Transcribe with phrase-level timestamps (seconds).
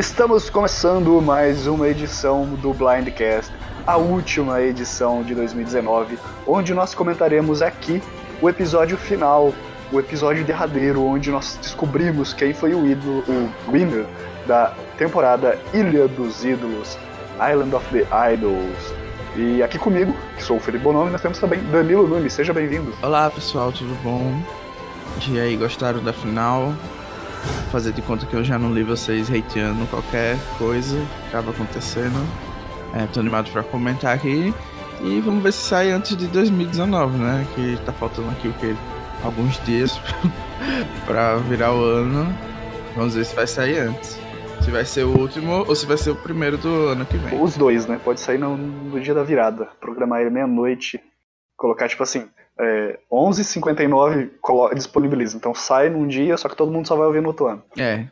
[0.00, 3.52] Estamos começando mais uma edição do Blindcast,
[3.86, 8.02] a última edição de 2019, onde nós comentaremos aqui
[8.40, 9.52] o episódio final,
[9.92, 14.06] o episódio derradeiro, onde nós descobrimos quem foi o ídolo, o winner
[14.46, 16.96] da temporada Ilha dos Ídolos,
[17.34, 18.94] Island of the Idols.
[19.36, 22.94] E aqui comigo, que sou o Felipe Bonomi, nós temos também Danilo Nunes, seja bem-vindo.
[23.02, 24.42] Olá pessoal, tudo bom?
[25.28, 26.72] E aí, gostaram da final?
[27.70, 32.26] Fazer de conta que eu já não li vocês hateando qualquer coisa que estava acontecendo.
[32.94, 34.52] É, tô animado para comentar aqui.
[35.02, 37.46] E vamos ver se sai antes de 2019, né?
[37.54, 38.76] Que tá faltando aqui o que?
[39.24, 39.98] Alguns dias
[41.06, 42.34] para virar o ano.
[42.96, 44.18] Vamos ver se vai sair antes.
[44.62, 47.40] Se vai ser o último ou se vai ser o primeiro do ano que vem.
[47.40, 47.98] Os dois, né?
[48.02, 49.68] Pode sair no, no dia da virada.
[49.80, 51.00] Programar ele meia-noite.
[51.56, 52.28] Colocar, tipo assim,
[52.58, 54.30] é, 11h59
[54.74, 55.36] disponibiliza.
[55.36, 57.62] Então sai num dia, só que todo mundo só vai ouvir no outro ano.
[57.76, 58.08] É.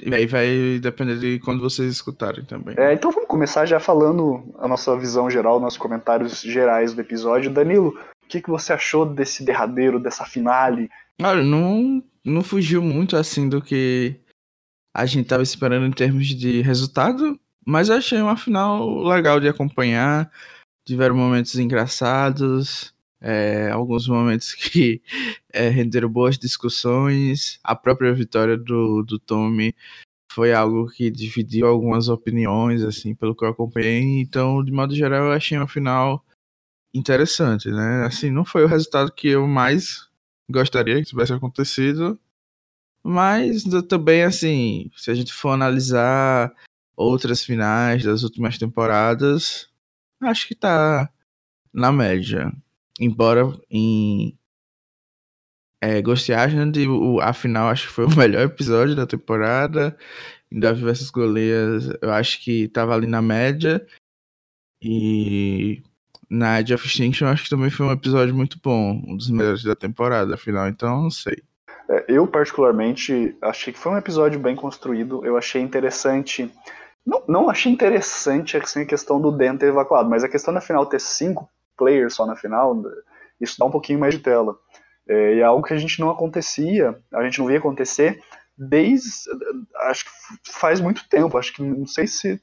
[0.00, 2.74] E aí vai depender de quando vocês escutarem também.
[2.78, 7.52] É, então vamos começar já falando a nossa visão geral, nossos comentários gerais do episódio.
[7.52, 7.88] Danilo,
[8.24, 10.88] o que, que você achou desse derradeiro, dessa finale?
[11.22, 14.16] Olha, não, não fugiu muito assim do que
[14.94, 19.48] a gente tava esperando em termos de resultado, mas eu achei uma final legal de
[19.48, 20.30] acompanhar.
[20.86, 22.94] Tiveram momentos engraçados,
[23.26, 25.02] é, alguns momentos que
[25.52, 27.58] é, renderam boas discussões.
[27.64, 29.74] A própria vitória do, do Tommy
[30.32, 34.20] foi algo que dividiu algumas opiniões, assim, pelo que eu acompanhei.
[34.20, 36.24] Então, de modo geral, eu achei uma final
[36.94, 38.04] interessante, né?
[38.06, 40.08] Assim, não foi o resultado que eu mais
[40.48, 42.18] gostaria que tivesse acontecido,
[43.02, 46.52] mas também, assim, se a gente for analisar
[46.96, 49.68] outras finais das últimas temporadas,
[50.20, 51.10] acho que tá
[51.72, 52.52] na média.
[53.00, 54.38] Embora em
[55.82, 59.96] é, Ghost Island, o, a final acho que foi o melhor episódio da temporada.
[60.50, 63.86] Em Davi vs Golias, eu acho que tava ali na média.
[64.82, 65.82] E
[66.30, 69.02] na Edge of Extinction, acho que também foi um episódio muito bom.
[69.06, 71.42] Um dos melhores da temporada, afinal, então não sei.
[71.88, 75.24] É, eu, particularmente, achei que foi um episódio bem construído.
[75.24, 76.50] Eu achei interessante.
[77.04, 80.60] Não, não achei interessante assim, a questão do Dan ter evacuado, mas a questão da
[80.60, 82.82] final ter cinco players só na final,
[83.40, 84.56] isso dá um pouquinho mais de tela.
[85.08, 88.20] É, e é algo que a gente não acontecia, a gente não via acontecer
[88.56, 89.08] desde.
[89.76, 92.40] Acho que faz muito tempo, acho que não sei se.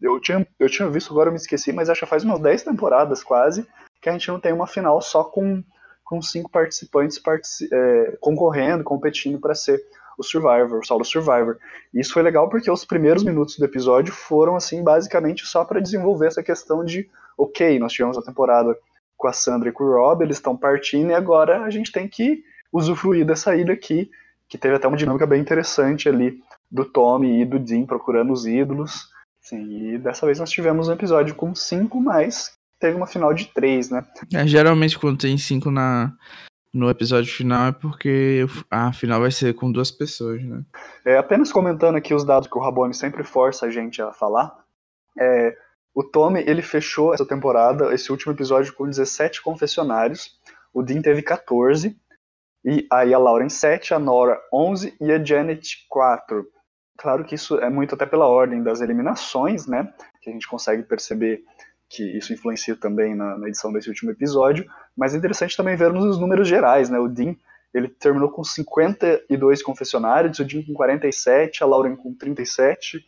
[0.00, 2.64] Eu tinha, eu tinha visto, agora eu me esqueci, mas acho que faz umas 10
[2.64, 3.66] temporadas quase
[4.02, 5.62] que a gente não tem uma final só com,
[6.04, 9.80] com cinco participantes partici é, concorrendo, competindo para ser
[10.18, 11.56] o Survivor, o solo Survivor.
[11.94, 15.80] E isso foi legal porque os primeiros minutos do episódio foram, assim, basicamente só para
[15.80, 18.76] desenvolver essa questão de, ok, nós tivemos a temporada
[19.16, 22.08] com a Sandra e com o Rob, eles estão partindo e agora a gente tem
[22.08, 24.10] que usufruir dessa ilha aqui,
[24.48, 26.40] que teve até uma dinâmica bem interessante ali
[26.70, 29.10] do Tommy e do Dean procurando os ídolos.
[29.40, 33.46] Sim, e dessa vez nós tivemos um episódio com cinco, mas teve uma final de
[33.46, 34.04] três, né?
[34.32, 36.12] É, geralmente quando tem cinco na,
[36.72, 40.64] no episódio final é porque a final vai ser com duas pessoas, né?
[41.04, 44.52] É, apenas comentando aqui os dados que o Rabone sempre força a gente a falar.
[45.18, 45.56] É,
[45.94, 50.38] o Tommy, ele fechou essa temporada, esse último episódio, com 17 confessionários.
[50.72, 51.94] O Dean teve 14.
[52.64, 56.46] E aí a Lauren 7, a Nora 11 e a Janet 4.
[56.96, 59.92] Claro que isso é muito até pela ordem das eliminações, né?
[60.22, 61.42] Que a gente consegue perceber
[61.90, 64.64] que isso influencia também na, na, edição desse último episódio,
[64.96, 66.98] mas é interessante também vermos os números gerais, né?
[66.98, 67.34] O Dean,
[67.74, 73.04] ele terminou com 52 confessionários, o Dean com 47, a Lauren com 37,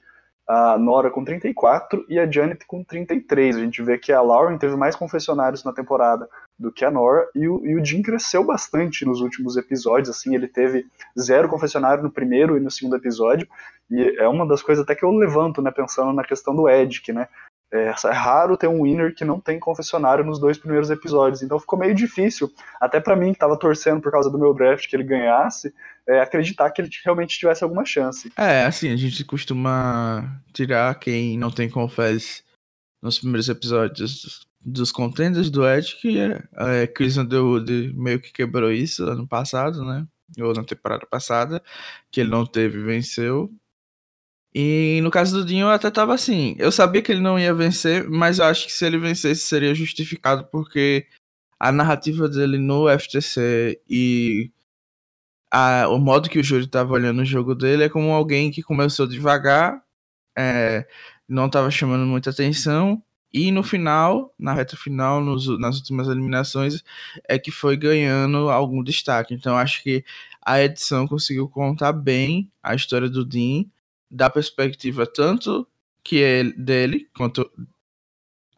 [0.47, 3.57] a Nora com 34 e a Janet com 33.
[3.57, 6.29] A gente vê que a Lauren teve mais confessionários na temporada
[6.59, 10.11] do que a Nora e o, e o Dean cresceu bastante nos últimos episódios.
[10.11, 10.87] Assim, ele teve
[11.19, 13.49] zero confessionário no primeiro e no segundo episódio
[13.91, 17.13] e é uma das coisas até que eu levanto, né, pensando na questão do Edic,
[17.13, 17.29] né?
[17.75, 21.59] É, é, raro ter um winner que não tem confessionário nos dois primeiros episódios, então
[21.59, 22.49] ficou meio difícil,
[22.81, 25.75] até para mim que estava torcendo por causa do meu draft que ele ganhasse,
[26.07, 28.33] é, acreditar que ele realmente tivesse alguma chance.
[28.37, 32.45] É, assim, a gente costuma tirar quem não tem confess
[33.03, 36.43] nos primeiros episódios dos contenders do Ed, que é,
[36.83, 40.07] é Chris Underwood meio que quebrou isso ano passado, né?
[40.41, 41.61] Ou na temporada passada,
[42.11, 43.53] que ele não teve venceu.
[44.55, 46.55] E no caso do Dinho, eu até tava assim.
[46.59, 49.75] Eu sabia que ele não ia vencer, mas eu acho que se ele vencesse seria
[49.75, 51.07] justificado, porque
[51.59, 54.53] a narrativa dele no FTC e
[55.51, 58.63] a, o modo que o júri tava olhando o jogo dele é como alguém que
[58.63, 59.83] começou devagar,
[60.37, 60.87] é,
[61.29, 63.03] não tava chamando muita atenção,
[63.33, 66.85] e no final, na reta final, nos, nas últimas eliminações,
[67.29, 69.35] é que foi ganhando algum destaque.
[69.35, 70.05] Então acho que
[70.41, 73.65] a edição conseguiu contar bem a história do Dean
[74.15, 75.67] da perspectiva tanto
[76.03, 77.51] que é dele quanto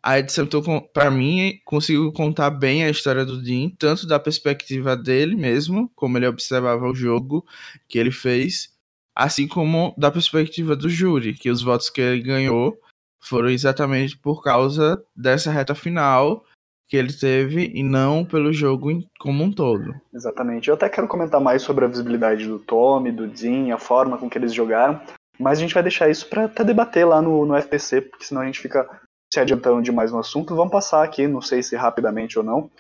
[0.03, 0.63] a edição, então,
[0.93, 6.17] para mim, conseguiu contar bem a história do Dean, tanto da perspectiva dele mesmo, como
[6.17, 7.45] ele observava o jogo
[7.89, 8.73] que ele fez,
[9.13, 12.79] assim como da perspectiva do júri, que os votos que ele ganhou
[13.21, 16.45] foram exatamente por causa dessa reta final
[16.89, 19.93] que ele teve e não pelo jogo como um todo.
[20.15, 20.69] Exatamente.
[20.69, 24.31] Eu até quero comentar mais sobre a visibilidade do Tommy, do Dean, a forma com
[24.31, 25.01] que eles jogaram,
[25.39, 28.43] mas a gente vai deixar isso para até debater lá no, no FPC, porque senão
[28.43, 28.89] a gente fica
[29.33, 30.55] se adiantando demais no assunto.
[30.55, 32.71] Vamos passar aqui, não sei se rapidamente ou não,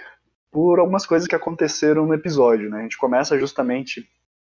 [0.51, 2.71] por algumas coisas que aconteceram no episódio.
[2.71, 2.79] Né?
[2.79, 4.09] A gente começa justamente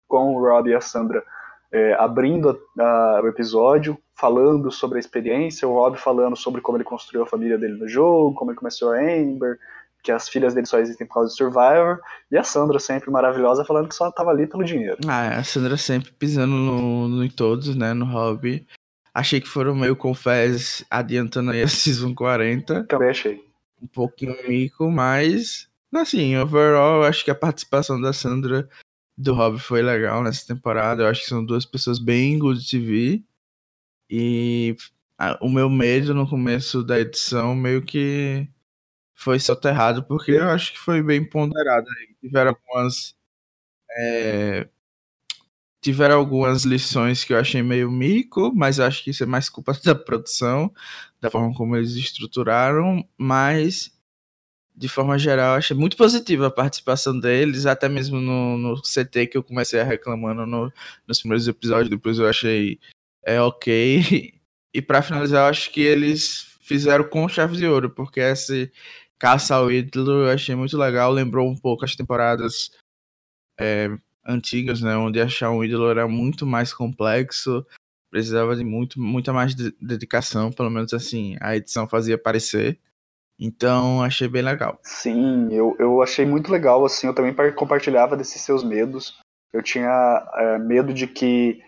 [0.07, 1.23] com o Rob e a Sandra
[1.71, 6.77] é, abrindo a, a, o episódio, falando sobre a experiência, o Rob falando sobre como
[6.77, 9.59] ele construiu a família dele no jogo, como ele começou a Amber,
[10.09, 12.01] que as filhas dele só existem por causa de Survivor,
[12.31, 14.97] e a Sandra sempre maravilhosa falando que só estava ali pelo dinheiro.
[15.07, 18.67] Ah, a Sandra sempre pisando no, no, em todos, né, no Rob.
[19.13, 22.85] Achei que foram meio confés adiantando aí a Season 40.
[22.85, 23.47] Também achei.
[23.83, 28.67] Um pouquinho mico, mas assim, overall, acho que a participação da Sandra
[29.15, 31.03] do Rob foi legal nessa temporada.
[31.03, 33.23] Eu acho que são duas pessoas bem good TV.
[34.09, 34.75] E
[35.43, 38.49] o meu medo no começo da edição meio que
[39.19, 41.87] foi soterrado, porque eu acho que foi bem ponderado.
[42.21, 43.17] Tiveram algumas.
[43.91, 44.69] É,
[45.83, 49.73] tiveram algumas lições que eu achei meio mico, mas acho que isso é mais culpa
[49.85, 50.73] da produção,
[51.21, 53.93] da forma como eles estruturaram, mas
[54.77, 59.37] de forma geral, achei muito positiva a participação deles, até mesmo no, no CT que
[59.37, 60.73] eu comecei reclamando no,
[61.09, 62.79] nos primeiros episódios, depois eu achei
[63.25, 64.35] é ok.
[64.75, 68.71] E para finalizar, acho que eles fizeram com chave de ouro, porque esse
[69.19, 72.71] caça ao ídolo eu achei muito legal, lembrou um pouco as temporadas
[73.59, 73.89] é,
[74.27, 77.67] antigas, né, onde achar um ídolo era muito mais complexo,
[78.11, 82.79] precisava de muito, muita mais de dedicação, pelo menos assim, a edição fazia parecer.
[83.41, 84.81] Então, achei bem legal.
[84.83, 89.17] Sim, eu, eu achei muito legal, assim, eu também compartilhava desses seus medos.
[89.53, 91.61] Eu tinha é, medo de que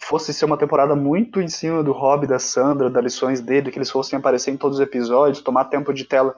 [0.00, 3.78] fosse ser uma temporada muito em cima do hobby da Sandra, das lições dele, que
[3.78, 6.36] eles fossem aparecer em todos os episódios, tomar tempo de tela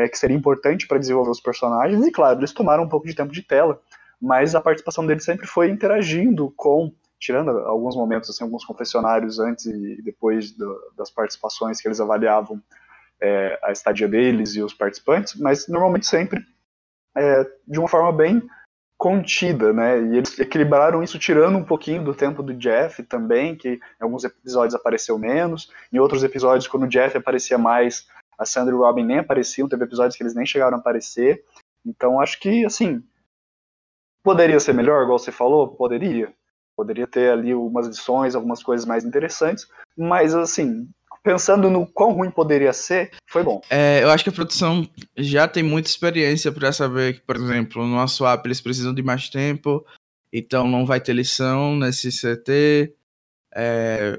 [0.00, 2.06] é, que seria importante para desenvolver os personagens.
[2.06, 3.80] E claro, eles tomaram um pouco de tempo de tela,
[4.20, 9.66] mas a participação dele sempre foi interagindo com, tirando alguns momentos, assim, alguns confessionários antes
[9.66, 12.62] e depois do, das participações que eles avaliavam
[13.20, 16.44] é, a estadia deles e os participantes, mas normalmente sempre
[17.16, 18.42] é, de uma forma bem
[18.96, 19.98] contida, né?
[19.98, 24.24] E eles equilibraram isso tirando um pouquinho do tempo do Jeff também, que em alguns
[24.24, 28.06] episódios apareceu menos, em outros episódios quando o Jeff aparecia mais,
[28.40, 31.44] a Sandra e o Robin nem apareciam, teve episódios que eles nem chegaram a aparecer.
[31.84, 33.02] Então acho que assim
[34.22, 36.32] poderia ser melhor, igual você falou, poderia.
[36.74, 40.88] Poderia ter ali algumas lições, algumas coisas mais interessantes, mas assim,
[41.22, 43.60] pensando no quão ruim poderia ser, foi bom.
[43.68, 47.86] É, eu acho que a produção já tem muita experiência para saber que, por exemplo,
[47.86, 49.84] no app eles precisam de mais tempo,
[50.32, 52.94] então não vai ter lição nesse CT,
[53.54, 54.18] é,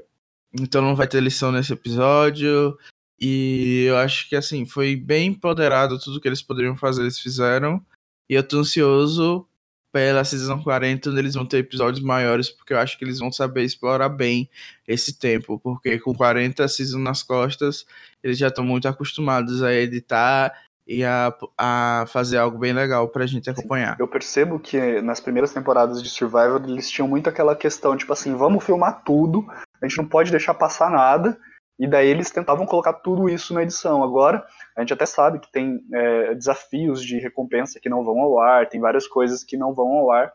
[0.52, 2.76] então não vai ter lição nesse episódio.
[3.24, 7.80] E eu acho que assim, foi bem empoderado tudo que eles poderiam fazer, eles fizeram.
[8.28, 9.46] E eu tô ansioso
[9.92, 13.30] pela season 40, onde eles vão ter episódios maiores, porque eu acho que eles vão
[13.30, 14.50] saber explorar bem
[14.88, 17.86] esse tempo, porque com 40 seasons nas costas,
[18.24, 20.52] eles já estão muito acostumados a editar
[20.84, 23.96] e a, a fazer algo bem legal pra gente acompanhar.
[24.00, 28.34] Eu percebo que nas primeiras temporadas de Survivor eles tinham muito aquela questão, tipo assim,
[28.34, 29.46] vamos filmar tudo,
[29.80, 31.38] a gente não pode deixar passar nada,
[31.78, 34.02] e daí eles tentavam colocar tudo isso na edição.
[34.02, 38.38] Agora, a gente até sabe que tem é, desafios de recompensa que não vão ao
[38.38, 40.32] ar, tem várias coisas que não vão ao ar,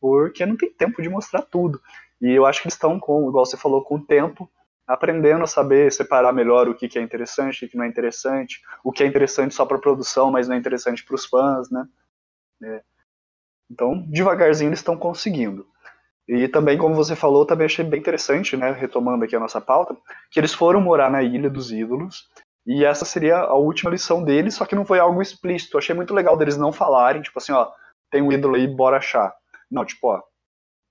[0.00, 1.80] porque não tem tempo de mostrar tudo.
[2.20, 4.50] E eu acho que eles estão, com, igual você falou, com o tempo,
[4.86, 8.62] aprendendo a saber separar melhor o que, que é interessante, o que não é interessante,
[8.82, 11.86] o que é interessante só para produção, mas não é interessante para os fãs, né?
[12.64, 12.82] É.
[13.70, 15.66] Então, devagarzinho eles estão conseguindo.
[16.28, 19.96] E também, como você falou, também achei bem interessante, né, retomando aqui a nossa pauta,
[20.30, 22.28] que eles foram morar na Ilha dos Ídolos,
[22.66, 25.78] e essa seria a última lição deles, só que não foi algo explícito.
[25.78, 27.66] Achei muito legal deles não falarem, tipo assim, ó,
[28.10, 29.34] tem um ídolo aí, bora achar.
[29.70, 30.20] Não, tipo, ó,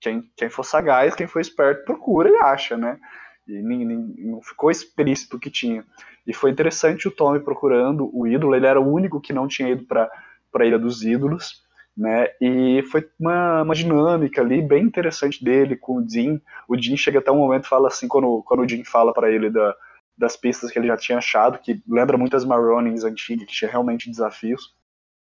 [0.00, 2.98] quem, quem for sagaz, quem for esperto, procura e acha, né?
[3.46, 5.84] E nem, nem, não ficou explícito que tinha.
[6.26, 9.68] E foi interessante o Tommy procurando o ídolo, ele era o único que não tinha
[9.68, 10.10] ido para
[10.52, 11.62] a Ilha dos Ídolos,
[11.98, 12.28] né?
[12.40, 16.40] E foi uma, uma dinâmica ali bem interessante dele com o Dean.
[16.68, 19.50] O Dean chega até um momento fala assim, quando, quando o Dean fala para ele
[19.50, 19.74] da,
[20.16, 23.68] das pistas que ele já tinha achado, que lembra muito as Maronings antigas, que tinha
[23.68, 24.72] realmente desafios,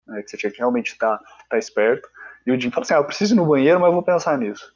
[0.06, 0.22] né?
[0.22, 2.08] que você tinha que realmente estar tá, tá esperto.
[2.46, 4.38] E o Dean fala assim, ah, eu preciso ir no banheiro, mas eu vou pensar
[4.38, 4.74] nisso.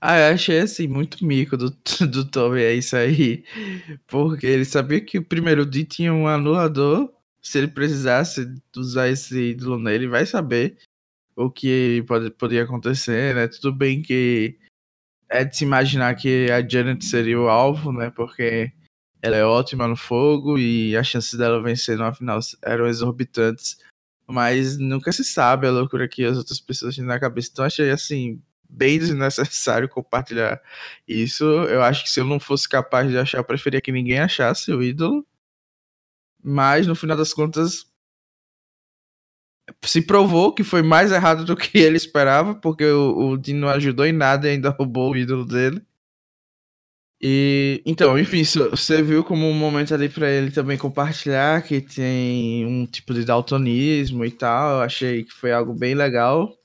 [0.00, 1.70] Ah, eu achei assim, muito mico do,
[2.10, 3.44] do Tommy, é isso aí.
[4.08, 7.08] Porque ele sabia que o primeiro dia tinha um anulador.
[7.40, 10.76] Se ele precisasse usar esse ídolo nele, vai saber
[11.36, 13.48] o que pode, poderia acontecer, né?
[13.48, 14.58] Tudo bem que
[15.28, 18.10] é de se imaginar que a Janet seria o alvo, né?
[18.10, 18.72] Porque
[19.22, 23.78] ela é ótima no fogo e as chances dela vencer no final eram exorbitantes.
[24.26, 27.50] Mas nunca se sabe a loucura que as outras pessoas têm na cabeça.
[27.52, 30.60] Então achei assim, bem desnecessário compartilhar
[31.06, 31.44] isso.
[31.44, 34.72] Eu acho que se eu não fosse capaz de achar, eu preferia que ninguém achasse
[34.72, 35.26] o ídolo.
[36.42, 37.89] Mas no final das contas,
[39.82, 44.06] se provou que foi mais errado do que ele esperava, porque o, o não ajudou
[44.06, 45.82] em nada e ainda roubou o ídolo dele.
[47.22, 52.64] E então, enfim, você viu como um momento ali para ele também compartilhar que tem
[52.64, 54.76] um tipo de daltonismo e tal.
[54.76, 56.56] Eu achei que foi algo bem legal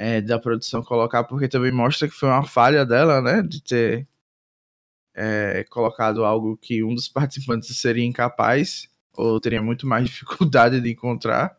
[0.00, 4.08] é, da produção colocar, porque também mostra que foi uma falha dela, né, de ter
[5.14, 10.90] é, colocado algo que um dos participantes seria incapaz ou teria muito mais dificuldade de
[10.90, 11.54] encontrar.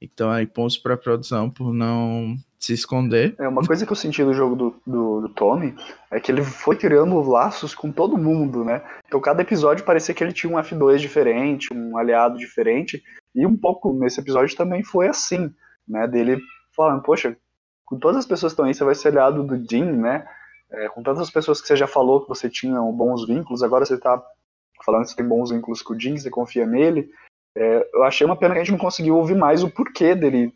[0.00, 3.34] Então aí pontos para produção por não se esconder.
[3.38, 5.74] É, uma coisa que eu senti no jogo do, do, do, Tommy
[6.10, 8.82] é que ele foi criando laços com todo mundo, né?
[9.06, 13.02] Então cada episódio parecia que ele tinha um F2 diferente, um aliado diferente,
[13.34, 15.50] e um pouco nesse episódio também foi assim,
[15.88, 16.06] né?
[16.06, 16.38] Dele
[16.76, 17.36] falando, poxa,
[17.84, 20.26] com todas as pessoas que estão aí, você vai ser aliado do Dean, né?
[20.70, 23.98] É, com tantas pessoas que você já falou que você tinha bons vínculos, agora você
[23.98, 24.22] tá
[24.84, 27.10] falando que você tem bons vínculos com o Dean, você confia nele.
[27.56, 30.54] É, eu achei uma pena que a gente não conseguiu ouvir mais o porquê dele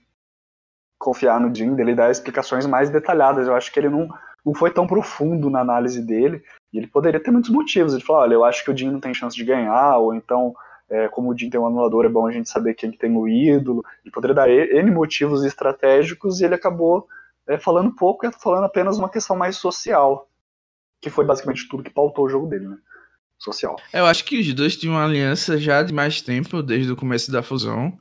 [0.98, 3.46] confiar no Jim, dele dar explicações mais detalhadas.
[3.46, 4.08] Eu acho que ele não,
[4.44, 7.92] não foi tão profundo na análise dele, e ele poderia ter muitos motivos.
[7.92, 10.54] Ele falou, olha, eu acho que o Jim não tem chance de ganhar, ou então,
[10.88, 13.28] é, como o Jim tem um anulador, é bom a gente saber quem tem o
[13.28, 13.84] ídolo.
[14.04, 17.06] Ele poderia dar N motivos estratégicos, e ele acabou
[17.46, 20.28] é, falando pouco, falando apenas uma questão mais social,
[21.02, 22.78] que foi basicamente tudo que pautou o jogo dele, né?
[23.38, 23.76] Social.
[23.92, 27.30] Eu acho que os dois tinham uma aliança já de mais tempo, desde o começo
[27.30, 27.98] da fusão.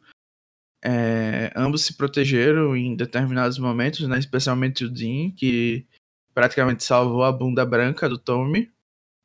[0.84, 4.20] É, ambos se protegeram em determinados momentos, né?
[4.20, 5.88] especialmente o Dean, que
[6.34, 8.72] praticamente salvou a bunda branca do Tommy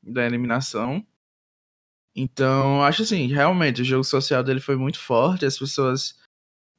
[0.03, 1.05] da eliminação.
[2.15, 6.19] Então, acho assim, realmente o jogo social dele foi muito forte, as pessoas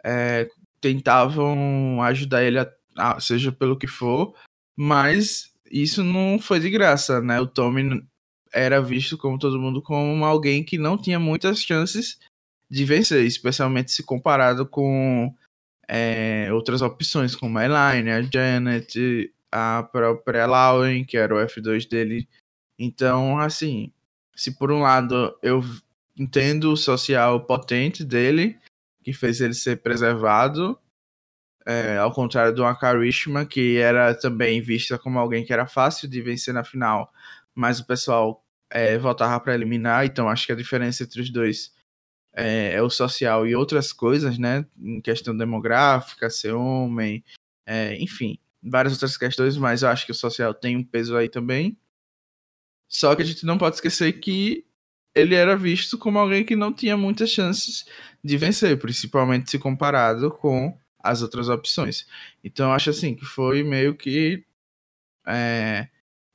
[0.04, 0.50] é,
[0.82, 4.36] tentavam ajudar ele, a, a, seja pelo que for,
[4.78, 7.40] mas isso não foi de graça, né?
[7.40, 8.06] O Tommy
[8.54, 12.20] era visto como todo mundo como alguém que não tinha muitas chances
[12.70, 15.34] de vencer, especialmente se comparado com
[15.88, 21.90] é, outras opções, como a Elaine, a Janet, a própria Lauren, que era o F2
[21.90, 22.28] dele.
[22.78, 23.92] Então, assim,
[24.36, 25.64] se por um lado eu
[26.18, 28.58] entendo o social potente dele,
[29.04, 30.78] que fez ele ser preservado,
[31.66, 36.22] é, ao contrário do Akarishima, que era também vista como alguém que era fácil de
[36.22, 37.12] vencer na final,
[37.56, 41.74] mas o pessoal é, voltava para eliminar, então acho que a diferença entre os dois
[42.34, 44.66] é, é, o social e outras coisas, né?
[44.80, 47.24] Em questão demográfica, ser homem,
[47.66, 51.30] é, enfim, várias outras questões, mas eu acho que o social tem um peso aí
[51.30, 51.78] também.
[52.88, 54.66] Só que a gente não pode esquecer que
[55.14, 57.86] ele era visto como alguém que não tinha muitas chances
[58.24, 62.08] de vencer, principalmente se comparado com as outras opções.
[62.44, 64.46] Então acho assim que foi meio que
[65.28, 65.88] é,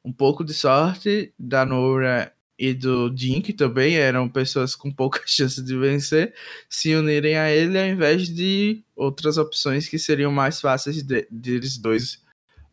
[0.05, 5.21] um pouco de sorte da Nora e do Jin, que também eram pessoas com pouca
[5.27, 6.35] chance de vencer,
[6.69, 11.55] se unirem a ele ao invés de outras opções que seriam mais fáceis de, de
[11.55, 12.23] eles dois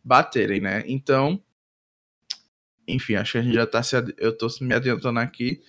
[0.04, 0.84] baterem, né?
[0.86, 1.40] Então,
[2.86, 3.96] enfim, acho que a gente já tá se.
[4.18, 5.62] Eu tô me adiantando aqui,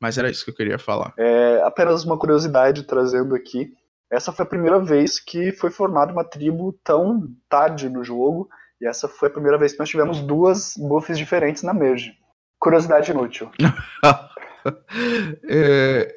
[0.00, 1.12] mas era isso que eu queria falar.
[1.18, 3.74] É apenas uma curiosidade trazendo aqui.
[4.10, 8.48] Essa foi a primeira vez que foi formada uma tribo tão tarde no jogo
[8.80, 12.16] e essa foi a primeira vez que nós tivemos duas buffs diferentes na merge.
[12.58, 13.50] Curiosidade inútil.
[15.48, 16.14] é,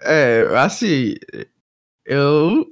[0.00, 1.14] é, assim,
[2.04, 2.66] eu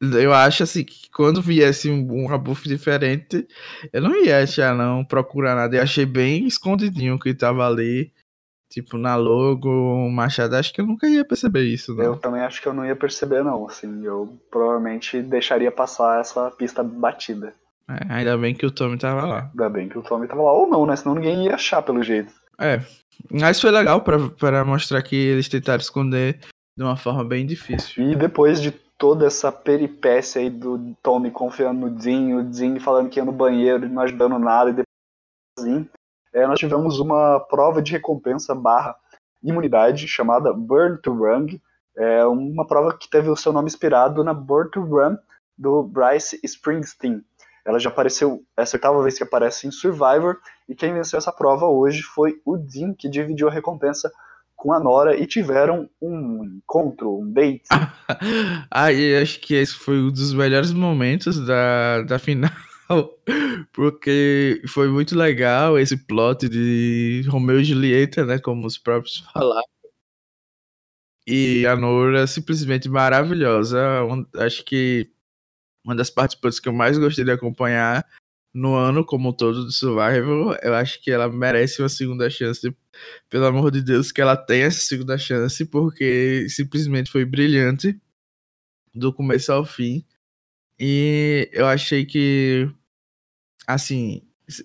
[0.00, 3.46] eu acho assim que quando viesse um, um buff diferente,
[3.92, 5.76] eu não ia achar não procurar nada.
[5.76, 8.12] Eu achei bem escondidinho que tava ali,
[8.68, 10.56] tipo na logo, Machado.
[10.56, 11.94] Acho que eu nunca ia perceber isso.
[11.94, 12.04] Não.
[12.04, 13.66] Eu também acho que eu não ia perceber não.
[13.66, 17.54] Assim, eu provavelmente deixaria passar essa pista batida.
[17.88, 19.50] É, ainda bem que o Tommy tava lá.
[19.50, 20.52] Ainda bem que o Tommy tava lá.
[20.52, 20.96] Ou não, né?
[20.96, 22.32] Senão ninguém ia achar pelo jeito.
[22.58, 22.80] É.
[23.30, 26.40] Mas foi legal para mostrar que eles tentaram esconder
[26.76, 28.10] de uma forma bem difícil.
[28.10, 33.08] E depois de toda essa peripécia aí do Tommy confiando no Dean, o Dean falando
[33.08, 35.86] que ia no banheiro e não ajudando nada, e depois
[36.32, 38.96] é, nós tivemos uma prova de recompensa barra
[39.42, 41.46] imunidade chamada Burn to Run.
[41.96, 45.16] É uma prova que teve o seu nome inspirado na Burn to Run
[45.56, 47.22] do Bryce Springsteen.
[47.64, 51.66] Ela já apareceu, essa oitava vez que aparece em Survivor, e quem venceu essa prova
[51.66, 54.12] hoje foi o Dean, que dividiu a recompensa
[54.54, 57.68] com a Nora e tiveram um encontro, um date.
[58.70, 62.50] ah, e acho que esse foi um dos melhores momentos da, da final.
[63.72, 68.38] Porque foi muito legal esse plot de Romeu e Julieta, né?
[68.38, 69.64] Como os próprios falaram.
[71.26, 73.82] E a Nora simplesmente maravilhosa.
[74.36, 75.10] Acho que
[75.84, 78.06] uma das participantes que eu mais gostei de acompanhar
[78.54, 80.56] no ano como todo do Survival.
[80.62, 82.74] Eu acho que ela merece uma segunda chance.
[83.28, 88.00] Pelo amor de Deus, que ela tenha essa segunda chance, porque simplesmente foi brilhante
[88.94, 90.04] do começo ao fim.
[90.78, 92.70] E eu achei que,
[93.66, 94.22] assim,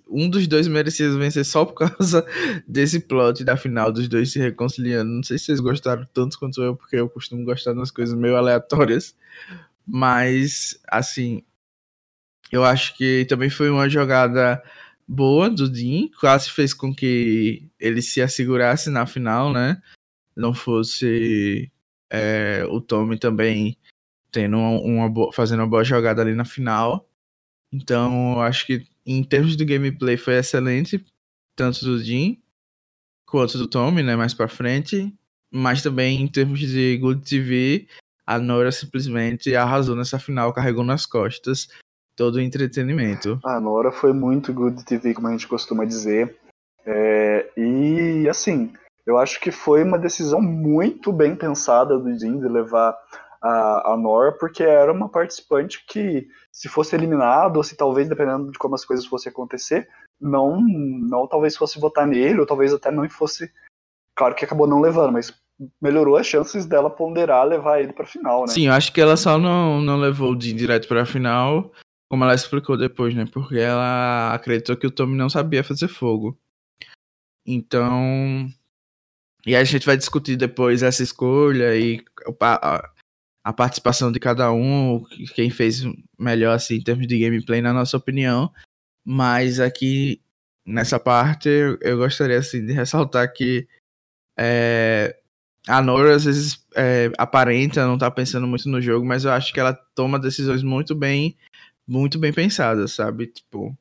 [0.08, 2.26] um dos dois merecia vencer só por causa
[2.68, 5.10] desse plot da final dos dois se reconciliando.
[5.12, 8.36] Não sei se vocês gostaram tanto quanto eu, porque eu costumo gostar das coisas meio
[8.36, 9.16] aleatórias.
[9.92, 11.44] Mas, assim,
[12.52, 14.64] eu acho que também foi uma jogada
[15.08, 19.82] boa do Dean, quase fez com que ele se assegurasse na final, né?
[20.36, 21.72] Não fosse
[22.10, 23.76] é, o Tommy também
[24.32, 27.10] tendo uma, uma fazendo uma boa jogada ali na final.
[27.72, 31.04] Então, eu acho que em termos de gameplay foi excelente,
[31.56, 32.36] tanto do Dean
[33.26, 35.14] quanto do Tommy, né, mais para frente,
[35.52, 37.88] mas também em termos de Good TV,
[38.30, 41.68] a Nora simplesmente arrasou nessa final, carregou nas costas
[42.16, 43.40] todo o entretenimento.
[43.44, 46.38] A Nora foi muito good TV, como a gente costuma dizer.
[46.86, 48.72] É, e assim,
[49.04, 52.96] eu acho que foi uma decisão muito bem pensada do Jim de levar
[53.42, 58.52] a, a Nora, porque era uma participante que, se fosse eliminado, ou se talvez, dependendo
[58.52, 59.90] de como as coisas fossem acontecer,
[60.22, 63.52] não, não talvez fosse votar nele, ou talvez até não fosse.
[64.14, 65.34] Claro que acabou não levando, mas
[65.82, 68.48] melhorou as chances dela ponderar levar ele para final, né?
[68.48, 71.72] Sim, eu acho que ela só não, não levou o Jim direto para final
[72.10, 73.26] como ela explicou depois, né?
[73.32, 76.38] Porque ela acreditou que o Tommy não sabia fazer fogo.
[77.46, 78.50] Então.
[79.46, 82.04] E a gente vai discutir depois essa escolha e
[82.42, 82.92] a,
[83.44, 85.84] a participação de cada um, quem fez
[86.18, 88.52] melhor assim, em termos de gameplay, na nossa opinião.
[89.06, 90.22] Mas aqui,
[90.66, 91.48] nessa parte,
[91.82, 93.68] eu gostaria assim, de ressaltar que
[94.38, 95.18] é,
[95.68, 99.54] a Nora às vezes é, aparenta não tá pensando muito no jogo, mas eu acho
[99.54, 101.38] que ela toma decisões muito bem
[101.88, 103.28] muito bem pensada, sabe?
[103.28, 103.76] Tipo,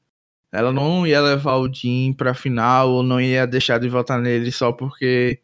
[0.53, 4.51] ela não ia levar o Jim pra final ou não ia deixar de votar nele
[4.53, 5.41] só porque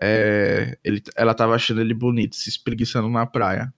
[0.00, 3.72] é, ele, ela tava achando ele bonito, se espreguiçando na praia.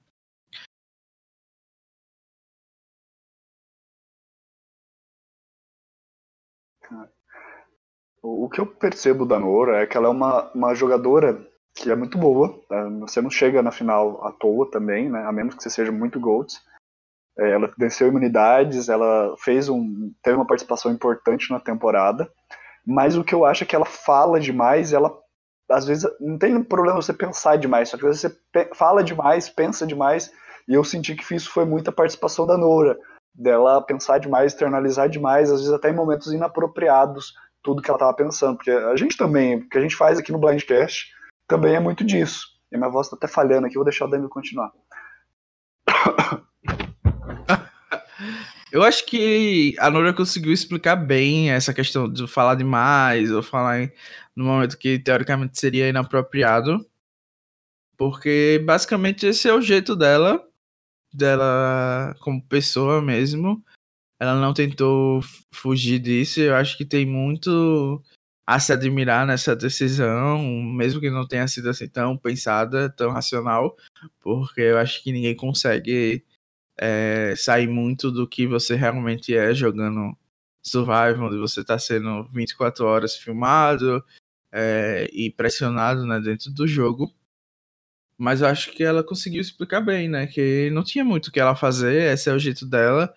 [8.22, 11.96] O que eu percebo da Nora é que ela é uma, uma jogadora que é
[11.96, 12.58] muito boa.
[12.70, 13.00] Né?
[13.00, 15.24] Você não chega na final à toa também, né?
[15.24, 16.62] A menos que você seja muito GOATs.
[17.36, 22.30] É, ela venceu imunidades, ela fez um, teve uma participação importante na temporada,
[22.86, 25.12] mas o que eu acho é que ela fala demais, ela
[25.68, 29.48] às vezes não tem problema você pensar demais, só que às vezes você fala demais,
[29.48, 30.30] pensa demais,
[30.68, 32.96] e eu senti que isso foi muita participação da Nora,
[33.34, 38.14] dela pensar demais, externalizar demais, às vezes até em momentos inapropriados, tudo que ela estava
[38.14, 41.12] pensando, porque a gente também, o que a gente faz aqui no Blindcast,
[41.46, 42.48] também é muito disso.
[42.72, 44.72] E minha voz está até falhando aqui, vou deixar o Daniel continuar.
[48.72, 53.82] Eu acho que a Nora conseguiu explicar bem essa questão de falar demais ou falar
[53.82, 53.92] em,
[54.34, 56.84] no momento que teoricamente seria inapropriado.
[57.96, 60.44] Porque basicamente esse é o jeito dela,
[61.12, 63.64] dela como pessoa mesmo.
[64.18, 65.20] Ela não tentou
[65.52, 66.40] fugir disso.
[66.40, 68.02] Eu acho que tem muito
[68.46, 73.76] a se admirar nessa decisão, mesmo que não tenha sido assim tão pensada, tão racional,
[74.20, 76.24] porque eu acho que ninguém consegue
[76.76, 80.16] é, sair muito do que você realmente é jogando
[80.62, 84.02] Survival, onde você está sendo 24 horas filmado
[84.50, 87.14] é, e pressionado né, dentro do jogo.
[88.16, 90.26] Mas eu acho que ela conseguiu explicar bem, né?
[90.26, 93.12] Que não tinha muito o que ela fazer, esse é o jeito dela.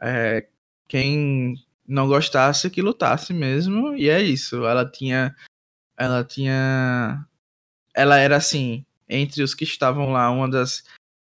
[0.00, 0.46] É,
[0.86, 1.54] quem
[1.86, 4.64] não gostasse que lutasse mesmo, e é isso.
[4.66, 5.34] Ela tinha.
[5.96, 7.26] Ela tinha.
[7.94, 10.84] Ela era assim, entre os que estavam lá, uma das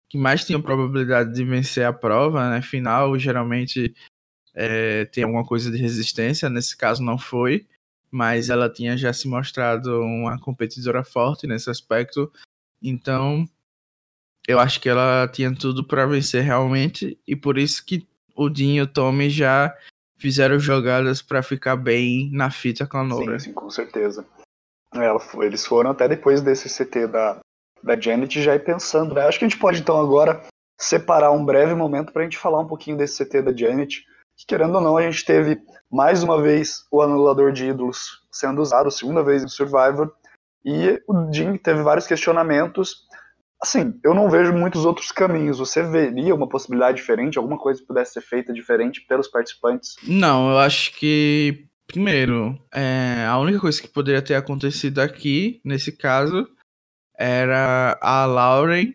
[0.09, 2.63] que mais tinham probabilidade de vencer a prova, né?
[2.63, 3.95] Final, geralmente
[4.55, 7.67] é, tem alguma coisa de resistência, nesse caso não foi,
[8.11, 12.33] mas ela tinha já se mostrado uma competidora forte nesse aspecto,
[12.83, 13.49] então
[14.49, 18.77] eu acho que ela tinha tudo para vencer realmente, e por isso que o Dinho
[18.77, 19.75] e o Tommy já
[20.19, 23.39] fizeram jogadas para ficar bem na fita com a Nora.
[23.39, 24.27] Sim, sim com certeza.
[24.93, 27.39] Ela, eles foram até depois desse CT da,
[27.83, 29.23] da Janet já ir pensando, né?
[29.23, 30.45] Acho que a gente pode então agora
[30.81, 34.05] separar um breve momento para a gente falar um pouquinho desse CT da Janet,
[34.47, 38.91] Querendo ou não, a gente teve mais uma vez o anulador de ídolos sendo usado,
[38.91, 40.13] segunda vez em Survivor,
[40.65, 43.08] e o Jim teve vários questionamentos.
[43.61, 45.59] Assim, eu não vejo muitos outros caminhos.
[45.59, 49.97] Você veria uma possibilidade diferente, alguma coisa que pudesse ser feita diferente pelos participantes?
[50.05, 55.91] Não, eu acho que, primeiro, é, a única coisa que poderia ter acontecido aqui, nesse
[55.91, 56.49] caso,
[57.19, 58.95] era a Lauren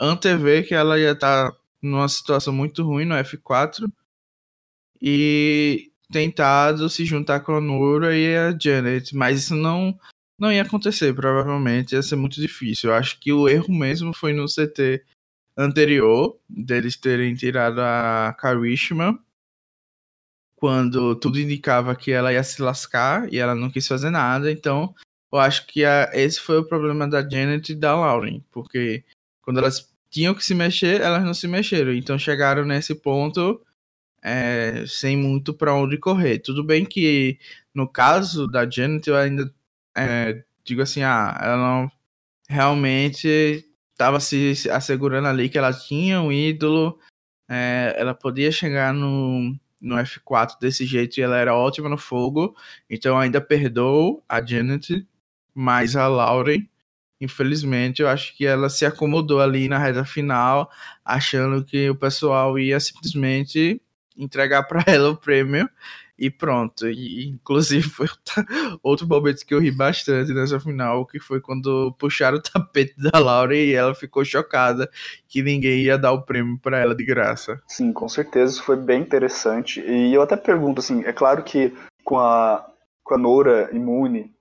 [0.00, 3.86] antever que ela ia estar tá numa situação muito ruim no F4
[5.00, 9.98] e tentado se juntar com a Nora e a Janet, mas isso não
[10.40, 12.90] não ia acontecer, provavelmente ia ser muito difícil.
[12.90, 15.04] Eu acho que o erro mesmo foi no CT
[15.56, 19.18] anterior, deles terem tirado a Karishma,
[20.56, 24.94] quando tudo indicava que ela ia se lascar e ela não quis fazer nada, então
[25.32, 29.04] eu acho que a, esse foi o problema da Janet e da Lauren, porque
[29.42, 33.60] quando elas tinham que se mexer, elas não se mexeram, então chegaram nesse ponto
[34.22, 36.38] é, sem muito para onde correr.
[36.40, 37.38] Tudo bem que
[37.74, 39.52] no caso da Janet eu ainda
[39.96, 41.92] é, digo assim, ah, ela não
[42.48, 46.98] realmente estava se assegurando ali que ela tinha um ídolo,
[47.48, 52.56] é, ela podia chegar no, no F4 desse jeito e ela era ótima no fogo,
[52.88, 55.06] então ainda perdoo a Janet,
[55.54, 56.66] mas a Lauren,
[57.20, 60.70] infelizmente, eu acho que ela se acomodou ali na reta final,
[61.04, 63.80] achando que o pessoal ia simplesmente
[64.16, 65.68] entregar para ela o prêmio
[66.20, 66.86] e pronto.
[66.86, 68.06] E, inclusive foi
[68.82, 73.18] outro momento que eu ri bastante nessa final, que foi quando puxaram o tapete da
[73.18, 74.88] Laura e ela ficou chocada
[75.26, 77.60] que ninguém ia dar o prêmio para ela de graça.
[77.66, 79.80] Sim, com certeza, isso foi bem interessante.
[79.80, 82.66] E eu até pergunto assim, é claro que com a
[83.02, 84.32] com a Nora imune,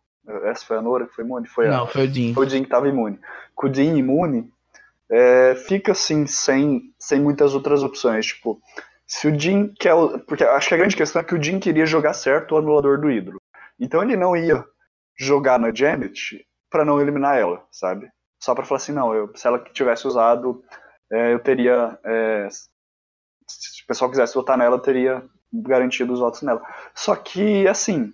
[0.44, 1.48] essa foi a Nora que foi imune?
[1.48, 2.34] Foi Não, a, foi o Dean.
[2.36, 3.18] Foi o Dean que tava imune.
[3.56, 4.52] Com o Dean imune,
[5.10, 8.28] é, fica assim, sem, sem muitas outras opções.
[8.28, 8.62] Tipo,
[9.10, 9.94] se o Jim quer.
[10.28, 13.02] Porque acho que a grande questão é que o Jim queria jogar certo o anulador
[13.02, 13.42] do ídolo.
[13.80, 14.64] Então ele não ia
[15.18, 18.10] jogar na Janet para não eliminar ela, sabe?
[18.42, 20.64] Só para falar assim, não, eu, se ela tivesse usado,
[21.12, 21.98] é, eu teria.
[22.06, 22.48] É,
[23.48, 26.62] se o pessoal quisesse votar nela, eu teria garantido os votos nela.
[26.94, 28.14] Só que, assim,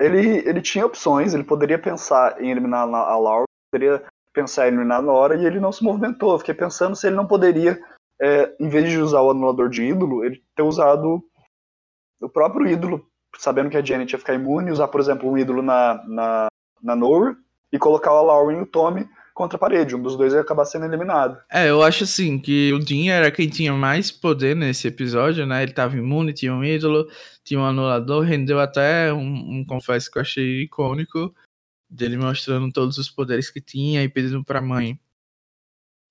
[0.00, 4.98] ele, ele tinha opções, ele poderia pensar em eliminar a Laura, poderia pensar em eliminar
[4.98, 6.32] a Nora, e ele não se movimentou.
[6.32, 7.78] Eu fiquei pensando se ele não poderia
[8.20, 11.22] é, em vez de usar o anulador de ídolo, ele ter usado
[12.20, 15.62] o próprio ídolo, sabendo que a Janet ia ficar imune, usar, por exemplo, um ídolo
[15.62, 16.46] na, na,
[16.82, 17.36] na Nora
[17.72, 19.96] e colocar a Lauren e o Tommy contra a parede.
[19.96, 21.38] Um dos dois ia acabar sendo eliminado.
[21.50, 25.64] É, eu acho assim que o Dean era quem tinha mais poder nesse episódio, né?
[25.64, 27.08] Ele tava imune, tinha um ídolo,
[27.42, 31.34] tinha um anulador, rendeu até um, um confesso que eu achei icônico
[31.90, 34.98] dele mostrando todos os poderes que tinha e pedindo pra mãe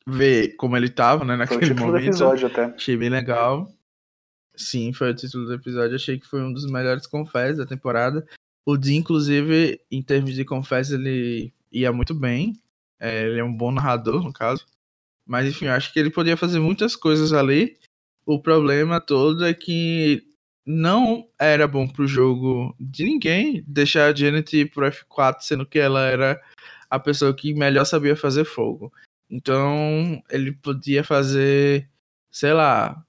[0.08, 2.02] ver como ele tava, né, naquele foi o momento.
[2.02, 2.66] Do episódio até.
[2.66, 3.72] Achei bem legal.
[4.56, 5.96] Sim, foi o título do episódio.
[5.96, 8.26] Achei que foi um dos melhores confessos da temporada.
[8.66, 12.54] O Dean, inclusive, em termos de confesso, ele ia muito bem.
[13.00, 14.66] É, ele é um bom narrador, no caso.
[15.26, 17.78] Mas, enfim, acho que ele podia fazer muitas coisas ali.
[18.26, 20.24] O problema todo é que
[20.66, 25.80] não era bom pro jogo de ninguém deixar a Janet ir pro F4, sendo que
[25.80, 26.42] ela era
[26.90, 28.94] a pessoa que melhor sabia fazer fogo.
[29.34, 31.90] Então, ele podia fazer,
[32.30, 33.04] sei lá,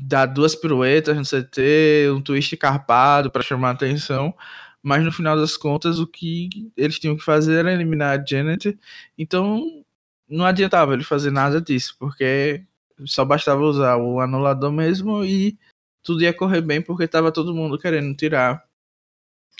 [0.00, 4.34] dar duas piruetas no CT, um twist carpado para chamar atenção,
[4.82, 8.76] mas no final das contas o que eles tinham que fazer era eliminar a Janet.
[9.16, 9.84] Então,
[10.28, 12.64] não adiantava ele fazer nada disso, porque
[13.06, 15.56] só bastava usar o anulador mesmo e
[16.02, 18.64] tudo ia correr bem porque tava todo mundo querendo tirar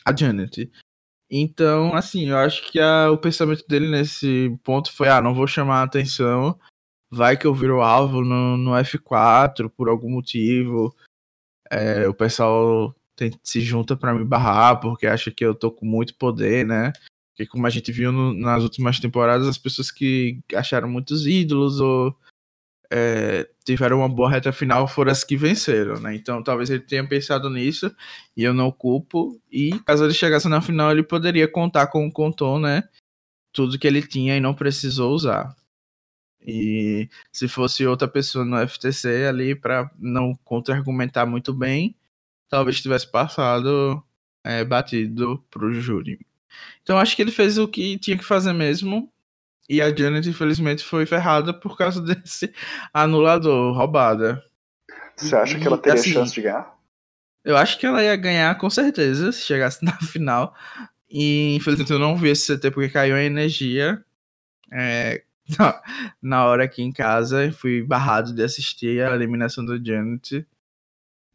[0.05, 0.69] a Janet.
[1.31, 5.47] Então, assim, eu acho que a, o pensamento dele nesse ponto foi: ah, não vou
[5.47, 6.59] chamar a atenção,
[7.11, 10.95] vai que eu viro alvo no, no F4 por algum motivo.
[11.71, 15.87] É, o pessoal tem, se junta para me barrar porque acha que eu tô com
[15.87, 16.93] muito poder, né?
[17.31, 21.81] Porque, como a gente viu no, nas últimas temporadas, as pessoas que acharam muitos ídolos
[21.81, 22.17] ou
[22.91, 26.15] é, tiveram uma boa reta final foram as que venceram, né?
[26.15, 27.95] Então talvez ele tenha pensado nisso
[28.37, 29.41] e eu não culpo.
[29.51, 32.89] E caso ele chegasse na final, ele poderia contar com o Conton, né?
[33.53, 35.55] Tudo que ele tinha e não precisou usar.
[36.47, 41.95] E se fosse outra pessoa no FTC ali para não contra-argumentar muito bem,
[42.49, 44.03] talvez tivesse passado
[44.45, 46.19] é, batido pro júri.
[46.83, 49.13] Então acho que ele fez o que tinha que fazer mesmo.
[49.71, 52.53] E a Janet, infelizmente, foi ferrada por causa desse
[52.93, 54.45] anulador, roubada.
[55.17, 56.75] Você acha e, que ela teria assim, chance de ganhar?
[57.45, 60.53] Eu acho que ela ia ganhar com certeza se chegasse na final.
[61.09, 64.05] E infelizmente eu não vi esse CT porque caiu a energia.
[64.73, 65.23] É,
[66.21, 70.45] na hora aqui em casa, fui barrado de assistir a eliminação da Janet.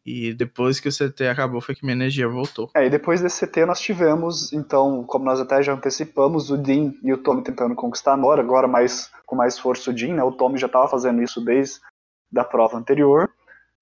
[0.06, 2.70] E depois que o CT acabou, foi que minha energia voltou.
[2.76, 6.94] É, e depois desse CT nós tivemos, então, como nós até já antecipamos, o Dean
[7.02, 10.22] e o Tommy tentando conquistar a Nora, agora mais, com mais força o Dean, né?
[10.22, 11.80] O Tommy já estava fazendo isso desde
[12.30, 13.28] da prova anterior,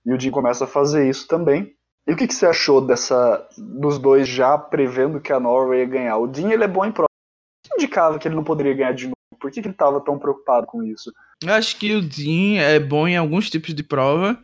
[0.06, 1.74] e o Dean começa a fazer isso também.
[2.06, 5.86] E o que, que você achou dessa dos dois já prevendo que a Norway ia
[5.86, 6.16] ganhar?
[6.16, 7.08] O Dean ele é bom em prova.
[7.08, 9.14] O que indicava que ele não poderia ganhar de novo?
[9.38, 11.12] Por que, que ele estava tão preocupado com isso?
[11.42, 14.38] Eu acho que o Dean é bom em alguns tipos de prova,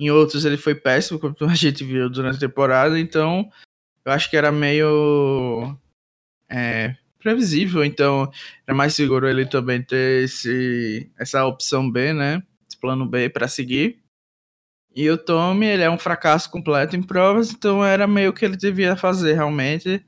[0.00, 3.50] em outros ele foi péssimo, como a gente viu durante a temporada, então
[4.04, 5.76] eu acho que era meio
[6.48, 8.32] é, previsível, então
[8.66, 12.42] era mais seguro ele também ter esse, essa opção B, né?
[12.66, 14.02] Esse plano B para seguir.
[14.94, 18.56] E o Tommy, ele é um fracasso completo em provas, então era meio que ele
[18.56, 20.04] devia fazer realmente.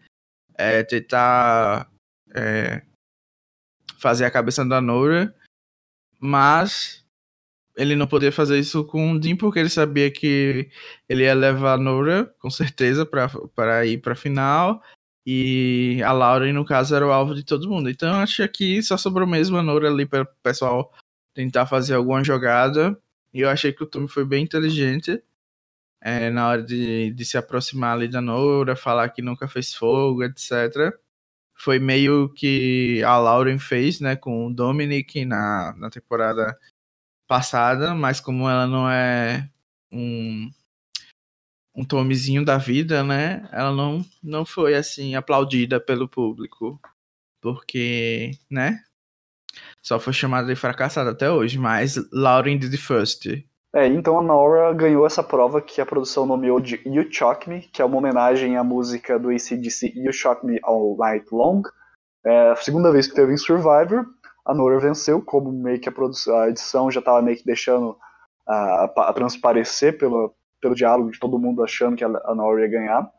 [0.55, 1.91] É, tentar
[2.35, 2.83] é,
[3.99, 5.35] fazer a cabeça da Nora.
[6.19, 7.02] Mas
[7.77, 10.71] ele não podia fazer isso com o Dean porque ele sabia que
[11.09, 14.83] ele ia levar a Nora, com certeza, para ir para a final.
[15.27, 17.89] E a Lauren, no caso, era o alvo de todo mundo.
[17.89, 20.93] Então acho que só sobrou mesmo a Nora ali para o pessoal
[21.35, 22.99] tentar fazer alguma jogada.
[23.33, 25.23] E eu achei que o Tommy foi bem inteligente
[26.03, 30.25] é, na hora de, de se aproximar ali da Nora, falar que nunca fez fogo,
[30.25, 30.93] etc.
[31.55, 36.59] Foi meio que a Lauren fez, né, com o Dominic na, na temporada
[37.27, 39.49] passada, mas como ela não é
[39.91, 40.51] um,
[41.75, 46.81] um Tommyzinho da vida, né, ela não, não foi, assim, aplaudida pelo público.
[47.41, 48.83] Porque, né,
[49.83, 53.27] só foi chamada de fracassada até hoje, mas Lauren did first.
[53.75, 57.63] É, então a Nora ganhou essa prova que a produção nomeou de You Shock Me,
[57.63, 61.63] que é uma homenagem à música do ACDC You Shock Me All Night Long.
[62.25, 64.07] É a segunda vez que teve em Survivor,
[64.45, 67.97] a Nora venceu, como meio que a, produção, a edição já estava meio que deixando
[68.47, 73.11] a, transparecer pelo, pelo diálogo de todo mundo achando que a, a ia ganhar.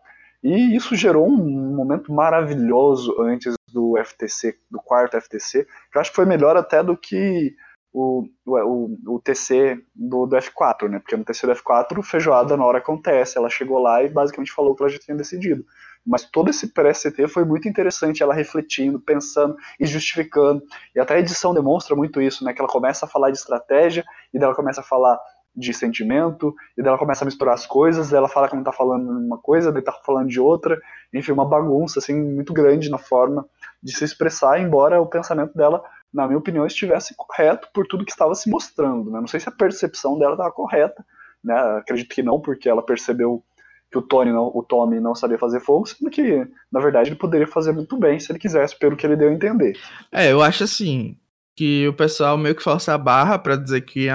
[0.44, 6.10] E isso gerou um momento maravilhoso antes do FTC, do quarto FTC, que eu acho
[6.12, 7.56] que foi melhor até do que
[7.94, 11.00] o, o, o TC do, do, F4, né?
[11.00, 13.38] Porque no TC do F4, feijoada na hora acontece.
[13.38, 15.64] Ela chegou lá e basicamente falou que ela já tinha decidido.
[16.06, 20.62] Mas todo esse pré-CT foi muito interessante, ela refletindo, pensando e justificando.
[20.96, 22.52] E até a edição demonstra muito isso, né?
[22.52, 24.04] Que ela começa a falar de estratégia
[24.34, 25.20] e daí ela começa a falar
[25.56, 28.72] de sentimento, e daí ela começa a misturar as coisas, ela fala que não tá
[28.72, 30.80] falando uma coisa, daí tá falando de outra,
[31.14, 33.46] enfim, uma bagunça, assim, muito grande na forma
[33.82, 38.12] de se expressar, embora o pensamento dela, na minha opinião, estivesse correto por tudo que
[38.12, 39.20] estava se mostrando, né?
[39.20, 41.04] Não sei se a percepção dela estava correta,
[41.44, 41.56] né?
[41.78, 43.44] Acredito que não, porque ela percebeu
[43.92, 47.16] que o Tony não, o Tommy não sabia fazer fogo, sendo que, na verdade, ele
[47.16, 49.78] poderia fazer muito bem se ele quisesse, pelo que ele deu a entender.
[50.12, 51.16] É, eu acho assim,
[51.56, 54.08] que o pessoal meio que força a barra para dizer que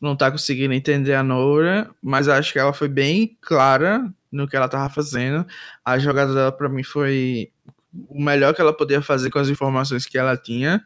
[0.00, 4.56] não tá conseguindo entender a Nora, mas acho que ela foi bem clara no que
[4.56, 5.46] ela tava fazendo.
[5.84, 7.50] A jogada dela para mim foi
[8.08, 10.82] o melhor que ela podia fazer com as informações que ela tinha.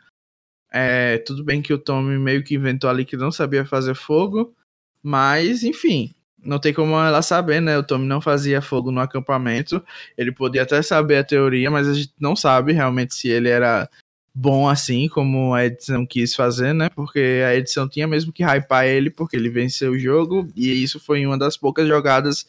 [0.76, 4.52] É, tudo bem que o Tommy meio que inventou ali que não sabia fazer fogo,
[5.00, 6.12] mas enfim,
[6.44, 7.78] não tem como ela saber, né?
[7.78, 9.80] O Tommy não fazia fogo no acampamento.
[10.18, 13.88] Ele podia até saber a teoria, mas a gente não sabe realmente se ele era
[14.34, 16.88] bom assim como a edição quis fazer, né?
[16.88, 20.98] Porque a edição tinha mesmo que hypar ele porque ele venceu o jogo e isso
[20.98, 22.44] foi uma das poucas jogadas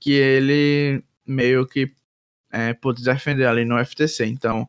[0.00, 1.92] que ele meio que
[2.50, 4.26] é, pôde defender ali no FTC.
[4.26, 4.68] Então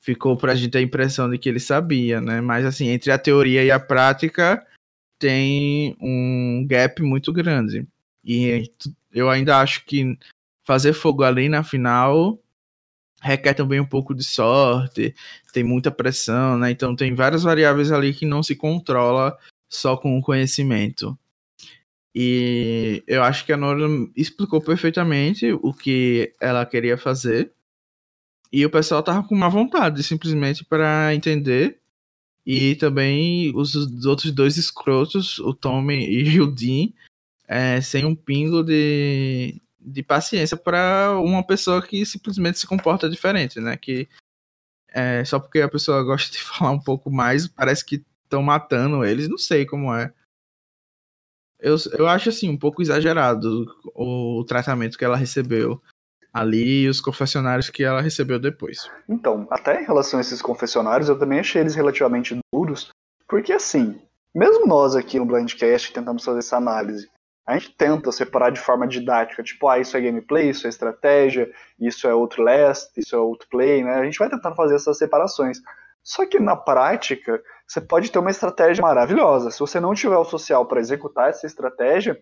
[0.00, 2.40] ficou pra gente a impressão de que ele sabia, né?
[2.40, 4.64] Mas assim, entre a teoria e a prática
[5.18, 7.86] tem um gap muito grande.
[8.24, 8.70] E
[9.12, 10.18] eu ainda acho que
[10.64, 12.38] fazer fogo ali na final
[13.20, 15.14] requer também um pouco de sorte,
[15.52, 16.70] tem muita pressão, né?
[16.70, 19.36] Então tem várias variáveis ali que não se controla
[19.68, 21.16] só com o conhecimento.
[22.14, 23.86] E eu acho que a Nora
[24.16, 27.52] explicou perfeitamente o que ela queria fazer.
[28.52, 31.80] E o pessoal tava com uma vontade, simplesmente para entender.
[32.44, 36.88] E também os, os, outros dois escrotos, o Tommy e o Dean,
[37.46, 43.60] é, sem um pingo de, de paciência para uma pessoa que simplesmente se comporta diferente,
[43.60, 43.76] né?
[43.76, 44.08] Que
[44.88, 49.04] é, só porque a pessoa gosta de falar um pouco mais, parece que estão matando
[49.04, 50.12] eles, não sei como é.
[51.58, 55.80] Eu, eu acho assim um pouco exagerado o, o tratamento que ela recebeu
[56.32, 58.90] ali e os confessionários que ela recebeu depois.
[59.08, 62.90] Então, até em relação a esses confessionários, eu também achei eles relativamente duros,
[63.28, 64.00] porque assim,
[64.34, 67.08] mesmo nós aqui no Blindcast tentamos fazer essa análise,
[67.46, 71.50] a gente tenta separar de forma didática, tipo, ah, isso é gameplay, isso é estratégia,
[71.80, 73.94] isso é outro last, isso é outro play, né?
[73.94, 75.58] A gente vai tentar fazer essas separações.
[76.02, 79.50] Só que na prática, você pode ter uma estratégia maravilhosa.
[79.50, 82.16] Se você não tiver o social para executar essa estratégia,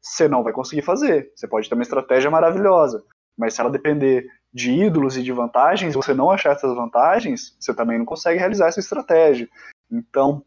[0.00, 1.32] você não vai conseguir fazer.
[1.36, 3.04] Você pode ter uma estratégia maravilhosa,
[3.36, 7.72] mas se ela depender de ídolos e de vantagens, você não achar essas vantagens, você
[7.72, 9.48] também não consegue realizar essa estratégia.
[9.90, 10.44] Então,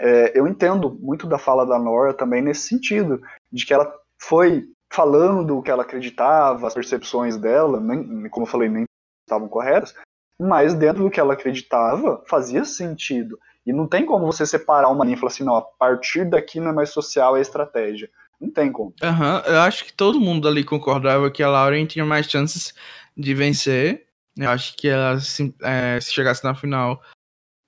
[0.00, 4.68] é, eu entendo muito da fala da Nora também nesse sentido, de que ela foi
[4.90, 8.84] falando do que ela acreditava, as percepções dela, nem, como eu falei, nem
[9.26, 9.94] estavam corretas,
[10.38, 13.38] mas dentro do que ela acreditava, fazia sentido.
[13.64, 16.60] E não tem como você separar uma linha e falar assim, não, a partir daqui
[16.60, 18.10] não é mais social, é estratégia.
[18.42, 18.92] Não tem como.
[19.00, 22.74] Uhum, eu acho que todo mundo ali concordava que a Lauren tinha mais chances
[23.16, 24.08] de vencer.
[24.36, 27.00] Eu acho que ela, se, é, se chegasse na final,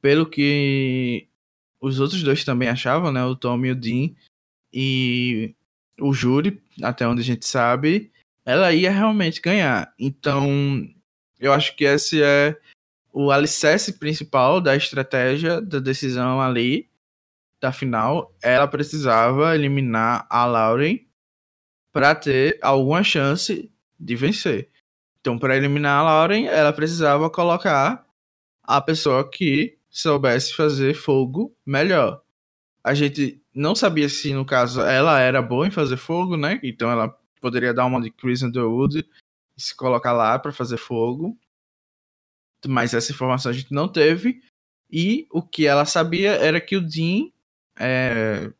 [0.03, 1.29] pelo que
[1.81, 3.25] os outros dois também achavam, né?
[3.25, 4.11] O Tom e o Dean.
[4.73, 5.55] E
[6.01, 8.11] o júri, até onde a gente sabe,
[8.45, 9.95] ela ia realmente ganhar.
[9.97, 10.89] Então,
[11.39, 12.59] eu acho que esse é
[13.13, 16.89] o alicerce principal da estratégia da decisão ali
[17.65, 18.37] da final.
[18.43, 21.07] Ela precisava eliminar a Lauren
[21.91, 24.69] para ter alguma chance de vencer.
[25.21, 28.07] Então, para eliminar a Lauren, ela precisava colocar
[28.63, 32.23] a pessoa que soubesse fazer fogo melhor.
[32.83, 36.61] A gente não sabia se, no caso, ela era boa em fazer fogo, né?
[36.63, 37.09] Então ela
[37.41, 39.07] poderia dar uma de Chris Underwood
[39.57, 41.39] e se colocar lá para fazer fogo.
[42.67, 44.43] Mas essa informação a gente não teve.
[44.91, 47.31] E o que ela sabia era que o Dean
[47.79, 48.51] é,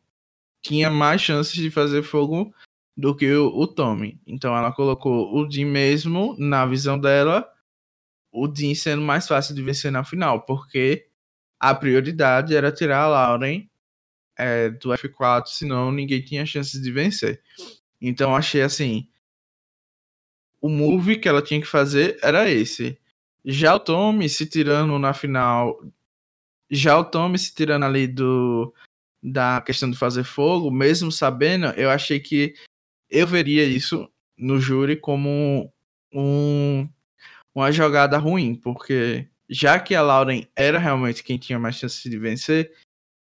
[0.61, 2.53] tinha mais chances de fazer fogo
[2.97, 4.19] do que o, o Tommy.
[4.25, 7.49] Então ela colocou o Dean mesmo, na visão dela,
[8.31, 11.07] o Dean sendo mais fácil de vencer na final, porque
[11.59, 13.69] a prioridade era tirar a Lauren
[14.37, 17.41] é, do F4, senão ninguém tinha chances de vencer.
[18.01, 19.07] Então achei assim.
[20.61, 22.99] O move que ela tinha que fazer era esse.
[23.43, 25.79] Já o Tommy se tirando na final.
[26.69, 28.73] Já o Tommy se tirando ali do.
[29.27, 32.53] Da questão de fazer fogo, mesmo sabendo, eu achei que
[33.09, 34.07] eu veria isso
[34.37, 35.73] no júri como
[36.13, 36.87] um,
[37.55, 42.19] uma jogada ruim, porque já que a Lauren era realmente quem tinha mais chances de
[42.19, 42.71] vencer,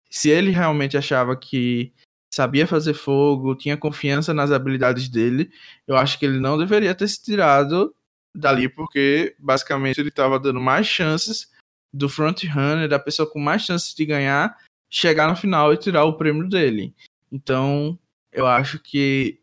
[0.08, 1.92] se ele realmente achava que
[2.32, 5.50] sabia fazer fogo, tinha confiança nas habilidades dele,
[5.86, 7.94] eu acho que ele não deveria ter se tirado
[8.34, 11.50] dali, porque basicamente ele estava dando mais chances
[11.92, 14.56] do front runner, da pessoa com mais chances de ganhar,
[14.90, 16.94] chegar no final e tirar o prêmio dele.
[17.30, 17.98] Então,
[18.32, 19.40] eu acho que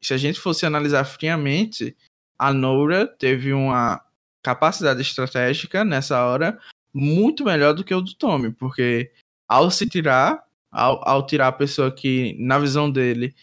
[0.00, 1.96] se a gente fosse analisar friamente,
[2.38, 4.02] a Nora teve uma
[4.42, 6.58] capacidade estratégica nessa hora
[6.94, 9.12] muito melhor do que o do Tommy, porque
[9.46, 13.34] ao se tirar, ao, ao tirar a pessoa que, na visão dele,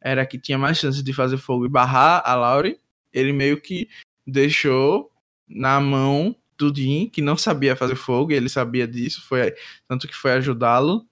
[0.00, 2.78] era que tinha mais chance de fazer fogo e barrar a Laurie,
[3.12, 3.88] ele meio que
[4.26, 5.10] deixou
[5.48, 9.54] na mão do Dean, que não sabia fazer fogo, ele sabia disso, foi
[9.88, 11.06] tanto que foi ajudá-lo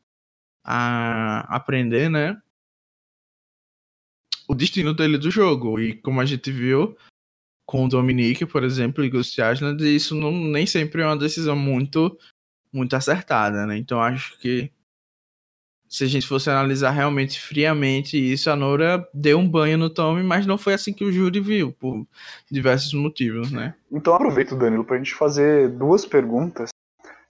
[0.64, 2.40] a aprender, né?
[4.48, 5.80] O destino dele do jogo.
[5.80, 6.96] E como a gente viu
[7.66, 11.56] com o Dominique, por exemplo, e Ghost Island, isso não, nem sempre é uma decisão
[11.56, 12.18] muito
[12.72, 13.76] muito acertada, né?
[13.76, 14.72] Então acho que
[15.92, 20.22] se a gente fosse analisar realmente friamente isso, a Nora deu um banho no Tommy,
[20.22, 22.06] mas não foi assim que o júri viu, por
[22.50, 23.74] diversos motivos, né?
[23.90, 26.70] Então aproveito, Danilo, para a gente fazer duas perguntas,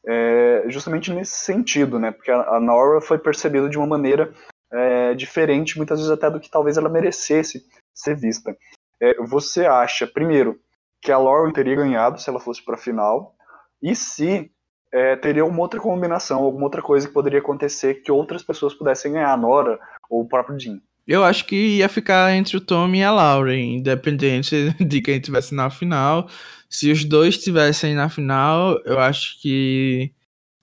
[0.07, 2.13] é, justamente nesse sentido, né?
[2.13, 4.33] Porque a, a Nora foi percebida de uma maneira
[4.73, 8.57] é, diferente, muitas vezes até do que talvez ela merecesse ser vista.
[9.01, 10.61] É, você acha, primeiro,
[11.01, 13.35] que a Lauren teria ganhado se ela fosse para a final?
[13.83, 14.53] E se
[14.93, 19.13] é, teria uma outra combinação, alguma outra coisa que poderia acontecer que outras pessoas pudessem
[19.13, 20.81] ganhar, a Nora ou o próprio Jim.
[21.07, 25.55] Eu acho que ia ficar entre o Tommy e a Lauren, independente de quem estivesse
[25.55, 26.29] na final.
[26.69, 30.13] Se os dois estivessem na final, eu acho que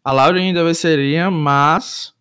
[0.04, 2.14] a Lauren ainda venceria, mas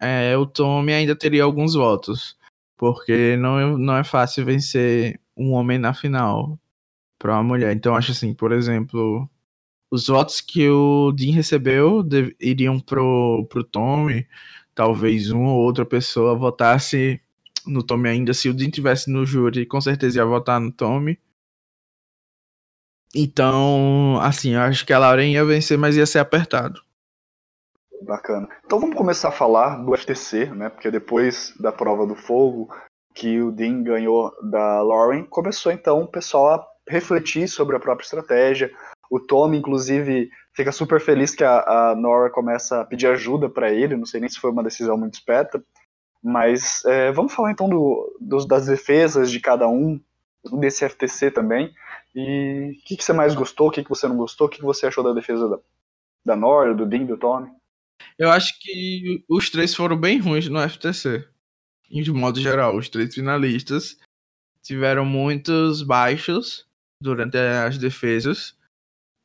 [0.00, 2.36] é, o Tommy ainda teria alguns votos.
[2.76, 6.58] Porque não, não é fácil vencer um homem na final
[7.18, 7.74] para uma mulher.
[7.74, 9.28] Então, acho assim, por exemplo,
[9.90, 12.04] os votos que o Dean recebeu
[12.40, 14.26] iriam pro, pro Tommy.
[14.74, 17.20] Talvez uma ou outra pessoa votasse
[17.66, 18.34] no Tommy ainda.
[18.34, 21.18] Se o Dean tivesse no júri, com certeza ia votar no Tommy.
[23.14, 26.82] Então, assim, eu acho que a Lauren ia vencer, mas ia ser apertado.
[28.02, 28.48] Bacana.
[28.64, 30.68] Então vamos começar a falar do FTC, né?
[30.68, 32.68] Porque depois da prova do fogo,
[33.14, 38.04] que o Dean ganhou da Lauren, começou então o pessoal a refletir sobre a própria
[38.04, 38.70] estratégia,
[39.10, 43.72] o Tommy, inclusive, fica super feliz que a, a Nora começa a pedir ajuda para
[43.72, 43.96] ele.
[43.96, 45.62] Não sei nem se foi uma decisão muito esperta.
[46.22, 50.00] Mas é, vamos falar então do, dos, das defesas de cada um,
[50.58, 51.72] desse FTC também.
[52.14, 54.58] E o que, que, você mais gostou, o que, que você não gostou, o que,
[54.58, 55.58] que você achou da defesa da,
[56.24, 57.50] da Nora, do Dean, do Tommy?
[58.18, 61.26] Eu acho que os três foram bem ruins no FTC.
[61.90, 63.96] de modo geral, os três finalistas
[64.62, 66.66] tiveram muitos baixos
[67.00, 68.57] durante as defesas.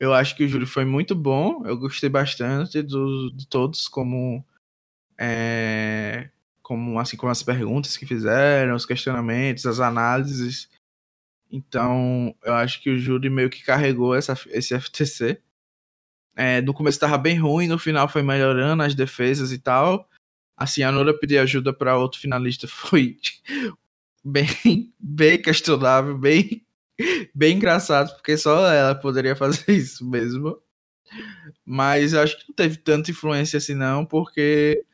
[0.00, 4.44] Eu acho que o júri foi muito bom, eu gostei bastante do, de todos, como,
[5.18, 6.30] é,
[6.62, 10.68] como assim como as perguntas que fizeram, os questionamentos, as análises.
[11.50, 15.40] Então, eu acho que o júri meio que carregou essa, esse FTC.
[16.36, 20.08] É, no começo estava bem ruim, no final foi melhorando as defesas e tal.
[20.56, 23.16] Assim, a Nora pedir ajuda para outro finalista foi
[24.24, 26.64] bem, bem questionável, bem,
[27.34, 30.58] bem engraçado, porque só ela poderia fazer isso mesmo.
[31.64, 34.84] Mas eu acho que não teve tanta influência assim, não, porque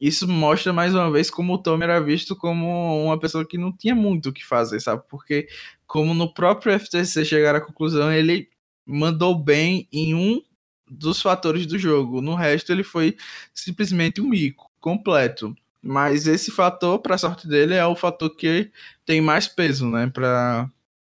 [0.00, 3.72] isso mostra mais uma vez como o Tom era visto como uma pessoa que não
[3.76, 5.02] tinha muito o que fazer, sabe?
[5.08, 5.48] Porque,
[5.86, 8.48] como no próprio FTC chegaram à conclusão, ele
[8.86, 10.40] mandou bem em um
[10.88, 12.20] dos fatores do jogo.
[12.20, 13.16] No resto, ele foi
[13.52, 15.54] simplesmente um mico completo.
[15.82, 18.70] Mas esse fator, para sorte dele, é o fator que
[19.04, 20.08] tem mais peso, né?
[20.12, 20.70] Pra,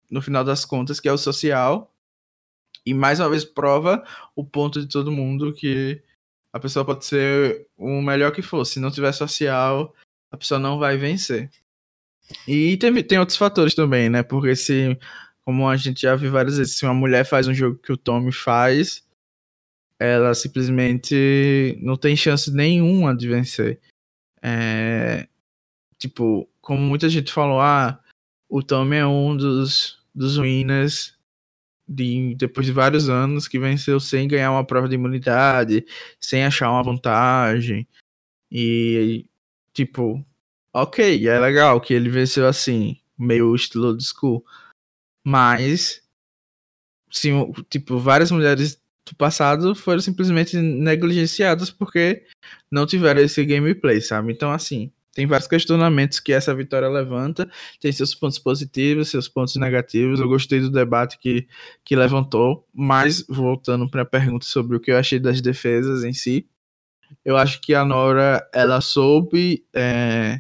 [0.10, 1.94] no final das contas, que é o social.
[2.86, 4.04] E mais uma vez prova
[4.36, 6.02] o ponto de todo mundo que
[6.54, 8.64] a pessoa pode ser o melhor que for.
[8.66, 9.94] Se não tiver social,
[10.32, 11.52] a pessoa não vai vencer.
[12.48, 14.24] E tem, tem outros fatores também, né?
[14.24, 14.98] Porque se,
[15.46, 17.98] como a gente já viu várias vezes, se uma mulher faz um jogo que o
[17.98, 19.06] Tommy faz,
[20.00, 23.80] ela simplesmente não tem chance nenhuma de vencer.
[24.42, 25.28] É,
[25.98, 28.00] tipo, como muita gente falou, ah,
[28.50, 31.18] o Tommy é um dos, dos winners
[31.88, 35.86] de, depois de vários anos que venceu sem ganhar uma prova de imunidade,
[36.20, 37.88] sem achar uma vantagem.
[38.52, 39.26] E,
[39.74, 40.26] tipo,
[40.74, 44.46] ok, é legal que ele venceu assim, meio estilo old school.
[45.24, 46.02] Mas,
[47.12, 52.26] sim, tipo, várias mulheres do passado foram simplesmente negligenciadas porque
[52.72, 54.34] não tiveram esse gameplay, sabe?
[54.34, 57.50] Então, assim, tem vários questionamentos que essa vitória levanta,
[57.82, 60.20] tem seus pontos positivos, seus pontos negativos.
[60.20, 61.48] Eu gostei do debate que,
[61.84, 66.14] que levantou, mas voltando para a pergunta sobre o que eu achei das defesas em
[66.14, 66.48] si,
[67.26, 70.40] eu acho que a Nora ela soube é,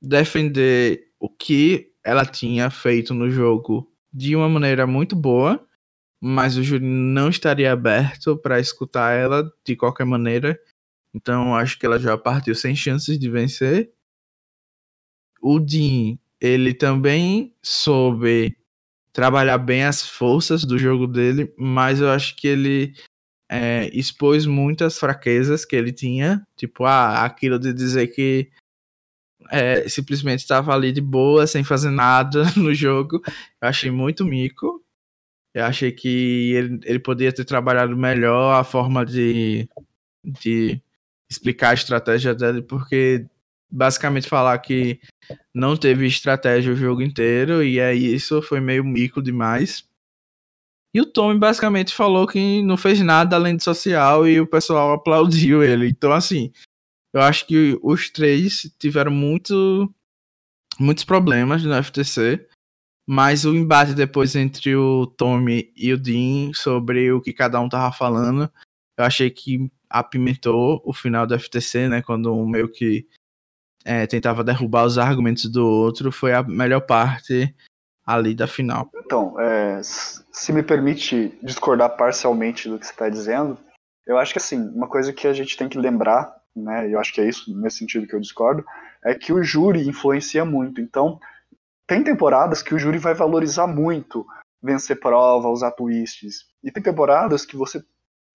[0.00, 5.62] defender o que ela tinha feito no jogo de uma maneira muito boa
[6.22, 10.60] mas o júri não estaria aberto para escutar ela de qualquer maneira.
[11.14, 13.92] Então acho que ela já partiu sem chances de vencer.
[15.42, 18.56] O Dean, ele também soube
[19.12, 22.94] trabalhar bem as forças do jogo dele, mas eu acho que ele
[23.50, 28.50] é, expôs muitas fraquezas que ele tinha, tipo, ah, aquilo de dizer que
[29.50, 33.20] é, simplesmente estava ali de boa, sem fazer nada no jogo.
[33.60, 34.82] Eu achei muito mico.
[35.52, 39.68] Eu achei que ele, ele poderia ter trabalhado melhor a forma de,
[40.24, 40.80] de
[41.30, 43.26] explicar a estratégia dele, porque
[43.70, 45.00] basicamente falar que
[45.54, 49.88] não teve estratégia o jogo inteiro, e é isso, foi meio mico demais.
[50.92, 54.92] E o Tommy basicamente falou que não fez nada além de social e o pessoal
[54.92, 55.88] aplaudiu ele.
[55.88, 56.52] Então, assim,
[57.14, 59.88] eu acho que os três tiveram muito,
[60.80, 62.44] muitos problemas no FTC.
[63.08, 67.68] Mas o embate depois entre o Tommy e o Dean sobre o que cada um
[67.68, 68.48] tava falando,
[68.96, 72.00] eu achei que apimentou o final do FTC, né?
[72.00, 73.06] Quando um meio que
[73.84, 77.54] é, tentava derrubar os argumentos do outro, foi a melhor parte
[78.06, 78.90] ali da final.
[78.94, 83.58] Então, é, se me permite discordar parcialmente do que você está dizendo,
[84.06, 86.88] eu acho que assim, uma coisa que a gente tem que lembrar, né?
[86.92, 88.64] Eu acho que é isso, nesse sentido que eu discordo,
[89.04, 90.80] é que o júri influencia muito.
[90.80, 91.18] Então,
[91.86, 94.24] tem temporadas que o júri vai valorizar muito
[94.62, 96.44] vencer prova, usar twists.
[96.62, 97.82] E tem temporadas que você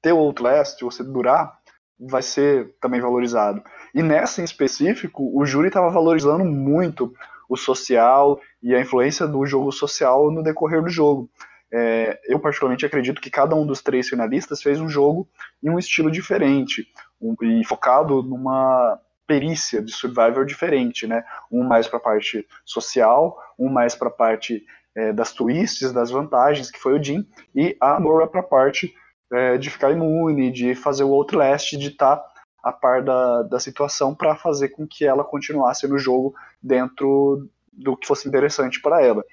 [0.05, 1.57] ter o Outlast, você durar,
[1.99, 3.63] vai ser também valorizado.
[3.91, 7.11] E nessa em específico, o júri estava valorizando muito
[7.49, 11.27] o social e a influência do jogo social no decorrer do jogo.
[11.73, 15.27] É, eu particularmente acredito que cada um dos três finalistas fez um jogo
[15.63, 16.87] em um estilo diferente
[17.19, 21.25] um, e focado numa perícia de Survivor diferente, né?
[21.51, 24.63] Um mais para a parte social, um mais para a parte
[24.95, 28.93] é, das twists, das vantagens, que foi o Jim, e a Nora para a parte
[29.31, 32.31] é, de ficar imune, de fazer o Outlast, de estar tá
[32.63, 37.95] a par da, da situação para fazer com que ela continuasse no jogo dentro do
[37.95, 39.23] que fosse interessante para ela.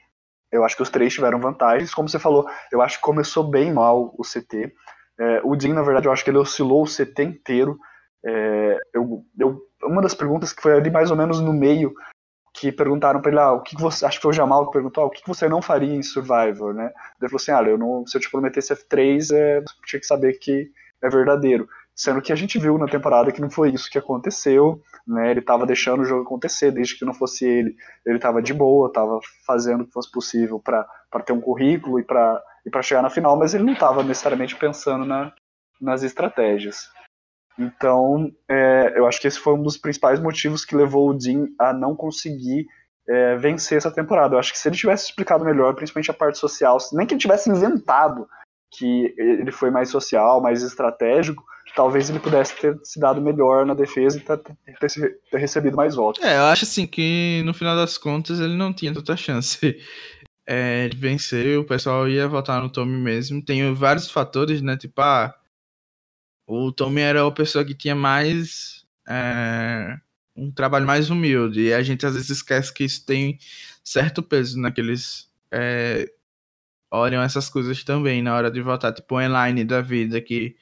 [0.51, 1.95] Eu acho que os três tiveram vantagens.
[1.95, 4.75] Como você falou, eu acho que começou bem mal o CT.
[5.19, 7.79] É, o Dean, na verdade, eu acho que ele oscilou o CT inteiro.
[8.25, 11.95] É, eu, eu uma das perguntas que foi ali mais ou menos no meio,
[12.63, 15.03] que perguntaram para ele, ah, o que, você, acho que foi o Jamal que perguntou,
[15.03, 16.93] ah, o que, você não faria em Survivor, né?
[17.21, 20.35] Ele falou assim, ah, eu não, se eu te prometesse F3, é, tinha que saber
[20.35, 20.71] que
[21.03, 21.69] é verdadeiro.
[21.93, 25.33] Sendo que a gente viu na temporada que não foi isso que aconteceu, né?
[25.33, 27.75] Ele estava deixando o jogo acontecer, desde que não fosse ele,
[28.07, 30.87] ele estava de boa, estava fazendo o que fosse possível para
[31.27, 35.05] ter um currículo e para e chegar na final, mas ele não estava necessariamente pensando
[35.05, 35.33] na,
[35.81, 36.89] nas estratégias.
[37.59, 41.47] Então, é, eu acho que esse foi um dos principais motivos que levou o Dean
[41.59, 42.67] a não conseguir
[43.09, 44.35] é, vencer essa temporada.
[44.35, 47.21] Eu acho que se ele tivesse explicado melhor, principalmente a parte social, nem que ele
[47.21, 48.27] tivesse inventado
[48.71, 51.45] que ele foi mais social, mais estratégico,
[51.77, 54.39] talvez ele pudesse ter se dado melhor na defesa e ter,
[55.31, 56.23] ter, recebido mais votos.
[56.23, 59.77] É, eu acho assim que no final das contas ele não tinha tanta chance
[60.47, 63.45] é, vencer, o pessoal ia votar no Tommy mesmo.
[63.45, 64.77] Tem vários fatores, né?
[64.77, 65.35] Tipo, ah,
[66.47, 68.87] o Tommy era a pessoa que tinha mais.
[69.09, 69.99] É,
[70.37, 71.61] um trabalho mais humilde.
[71.63, 73.39] E a gente às vezes esquece que isso tem
[73.85, 75.31] certo peso naqueles.
[75.51, 76.11] É,
[76.91, 80.57] olham essas coisas também na hora de votar, tipo o Elaine da vida, que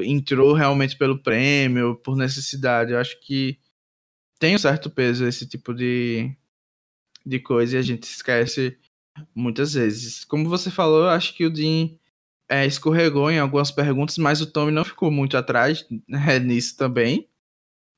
[0.00, 2.92] entrou realmente pelo prêmio, por necessidade.
[2.92, 3.58] Eu acho que
[4.38, 6.34] tem um certo peso esse tipo de,
[7.24, 8.78] de coisa e a gente esquece
[9.34, 10.24] muitas vezes.
[10.24, 11.90] Como você falou, eu acho que o Dean
[12.52, 17.26] é, escorregou em algumas perguntas, mas o Tommy não ficou muito atrás né, nisso também,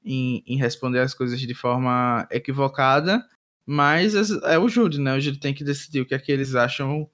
[0.04, 3.28] em, em responder as coisas de forma equivocada.
[3.66, 5.16] Mas é, é o júri, né?
[5.16, 7.10] O júri tem que decidir o que é que eles acham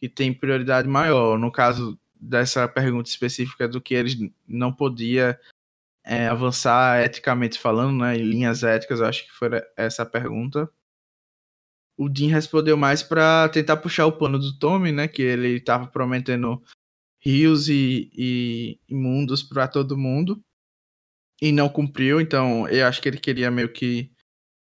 [0.00, 1.38] que tem prioridade maior.
[1.38, 4.16] No caso dessa pergunta específica do que eles
[4.48, 5.38] não podia
[6.04, 8.16] é, avançar eticamente falando, né?
[8.16, 10.68] Em linhas éticas, acho que foi essa a pergunta.
[11.96, 15.06] O Dean respondeu mais para tentar puxar o pano do Tommy, né?
[15.06, 16.60] Que ele estava prometendo
[17.20, 20.42] rios e, e, e mundos para todo mundo
[21.40, 22.20] e não cumpriu.
[22.20, 24.10] Então, eu acho que ele queria meio que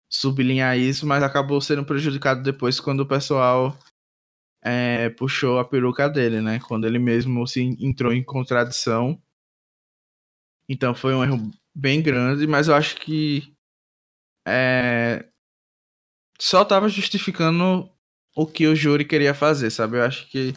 [0.09, 3.77] sublinhar isso, mas acabou sendo prejudicado depois quando o pessoal
[4.63, 6.61] é, puxou a peruca dele, né?
[6.61, 9.21] Quando ele mesmo se entrou em contradição.
[10.69, 13.55] Então foi um erro bem grande, mas eu acho que
[14.47, 15.27] é,
[16.39, 17.91] só tava justificando
[18.37, 19.97] o que o júri queria fazer, sabe?
[19.97, 20.55] Eu acho que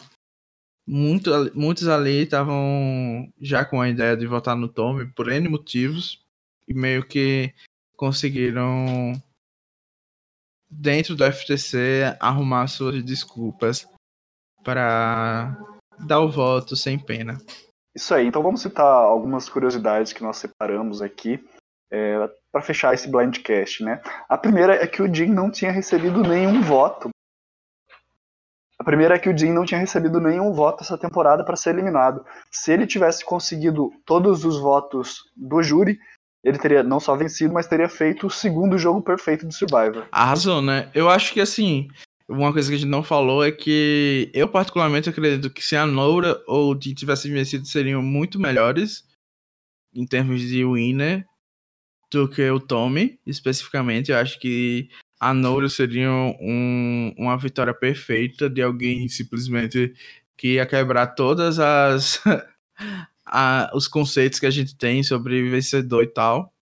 [0.86, 6.24] muito, muitos ali estavam já com a ideia de votar no Tommy por N motivos
[6.68, 7.52] e meio que
[7.96, 9.12] conseguiram
[10.70, 13.86] dentro do FTC arrumar suas desculpas
[14.62, 15.56] para
[16.06, 17.38] dar o voto sem pena.
[17.94, 21.42] Isso aí, então vamos citar algumas curiosidades que nós separamos aqui
[21.90, 24.02] é, para fechar esse blindcast, né?
[24.28, 27.08] A primeira é que o Jim não tinha recebido nenhum voto.
[28.78, 31.70] A primeira é que o Jim não tinha recebido nenhum voto essa temporada para ser
[31.70, 32.24] eliminado.
[32.50, 35.98] Se ele tivesse conseguido todos os votos do júri,
[36.44, 40.06] ele teria não só vencido, mas teria feito o segundo jogo perfeito do Survivor.
[40.12, 40.90] Arrasou, né?
[40.94, 41.88] Eu acho que assim,
[42.28, 45.86] uma coisa que a gente não falou é que eu particularmente acredito que se a
[45.86, 49.04] Noura ou o Jim tivessem vencido seriam muito melhores
[49.94, 51.24] em termos de winner
[52.12, 54.12] do que o Tommy, especificamente.
[54.12, 59.94] Eu acho que a Noura seria um, uma vitória perfeita de alguém simplesmente
[60.36, 62.20] que ia quebrar todas as
[63.24, 66.52] a, os conceitos que a gente tem sobre vencedor e tal,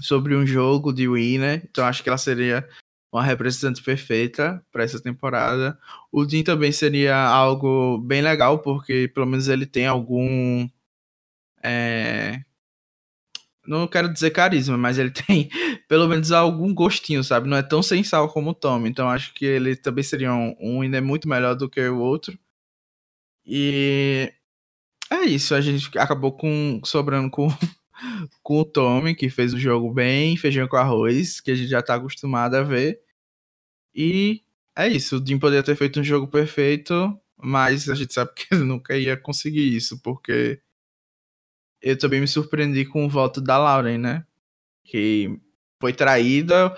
[0.00, 1.62] sobre um jogo de winner.
[1.64, 2.68] Então acho que ela seria
[3.12, 5.78] uma representante perfeita para essa temporada.
[6.10, 10.68] O Dean também seria algo bem legal, porque pelo menos ele tem algum.
[11.62, 12.42] É...
[13.66, 15.48] Não quero dizer carisma, mas ele tem
[15.88, 17.48] pelo menos algum gostinho, sabe?
[17.48, 18.86] Não é tão sem sal como o Tom.
[18.86, 22.38] Então acho que ele também seria um, um winner muito melhor do que o outro.
[23.44, 24.32] E
[25.10, 27.48] é isso, a gente acabou com sobrando com,
[28.42, 31.82] com o Tommy, que fez o jogo bem, feijão com arroz, que a gente já
[31.82, 33.00] tá acostumado a ver.
[33.94, 34.42] E
[34.76, 38.46] é isso, o Jim poderia ter feito um jogo perfeito, mas a gente sabe que
[38.54, 40.60] ele nunca ia conseguir isso, porque
[41.82, 44.24] eu também me surpreendi com o voto da Lauren, né?
[44.84, 45.38] Que
[45.80, 46.74] foi traída,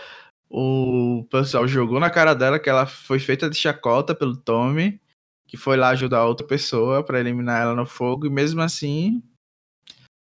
[0.49, 5.01] o pessoal jogou na cara dela que ela foi feita de chacota pelo Tommy
[5.55, 9.23] que foi lá ajudar outra pessoa para eliminar ela no fogo, e mesmo assim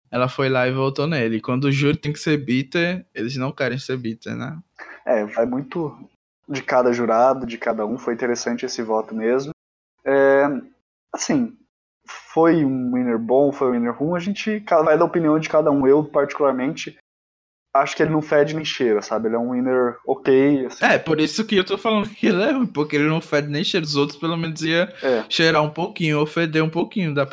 [0.09, 1.41] ela foi lá e voltou nele.
[1.41, 4.57] Quando o júri tem que ser bitter, eles não querem ser bitter, né?
[5.05, 6.09] É, vai muito
[6.49, 7.99] de cada jurado, de cada um.
[7.99, 9.51] Foi interessante esse voto mesmo.
[10.05, 10.45] É,
[11.13, 11.58] assim,
[12.09, 15.71] foi um winner bom, foi um winner ruim, a gente vai da opinião de cada
[15.71, 15.87] um.
[15.87, 16.97] Eu, particularmente,
[17.75, 19.29] acho que ele não fede nem cheira, sabe?
[19.29, 20.67] Ele é um winner ok.
[20.67, 20.85] Assim.
[20.85, 23.49] É, por isso que eu tô falando que ele é ruim, porque ele não fede
[23.49, 23.85] nem cheira.
[23.85, 25.25] Os outros, pelo menos, ia é.
[25.29, 27.27] cheirar um pouquinho, ou feder um pouquinho da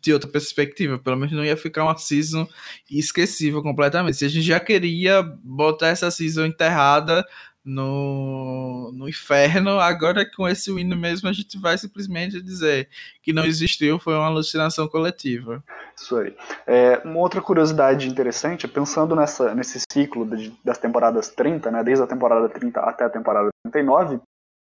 [0.00, 0.98] de outra perspectiva.
[0.98, 2.46] Pelo menos não ia ficar uma season
[2.90, 4.16] esquecível completamente.
[4.16, 7.24] Se a gente já queria botar essa season enterrada
[7.68, 9.78] no, no inferno.
[9.78, 12.88] Agora, com esse hino mesmo, a gente vai simplesmente dizer
[13.22, 15.62] que não existiu, foi uma alucinação coletiva.
[15.94, 16.34] Isso aí.
[16.66, 22.02] É, uma outra curiosidade interessante, pensando nessa, nesse ciclo de, das temporadas 30, né, desde
[22.02, 24.20] a temporada 30 até a temporada 39,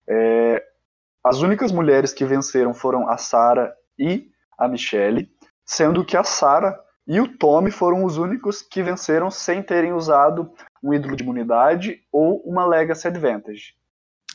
[0.08, 0.64] é,
[1.22, 4.28] as únicas mulheres que venceram foram a Sarah e
[4.58, 5.30] a Michelle,
[5.64, 6.78] sendo que a Sarah
[7.08, 10.52] e o Tommy foram os únicos que venceram sem terem usado
[10.82, 13.74] um ídolo de imunidade ou uma Legacy Advantage.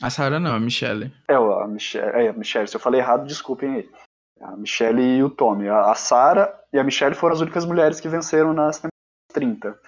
[0.02, 1.14] A Sarah não, a Michelle.
[1.28, 2.66] É, a Michelle, é, a Michelle.
[2.66, 3.90] Se eu falei errado, desculpem aí.
[4.40, 5.68] A Michelle e o Tommy.
[5.68, 8.92] A, a Sarah e a Michelle foram as únicas mulheres que venceram nas temporadas
[9.32, 9.78] 30.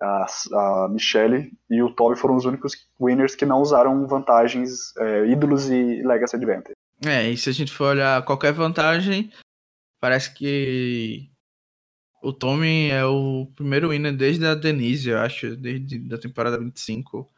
[0.00, 5.26] A, a Michelle e o Tommy foram os únicos winners que não usaram vantagens, é,
[5.26, 6.72] ídolos e Legacy Advantage.
[7.04, 9.30] É, e se a gente for olhar qualquer vantagem,
[10.00, 11.31] parece que
[12.22, 17.28] o Tommy é o primeiro winner desde a Denise, eu acho, desde a temporada 25.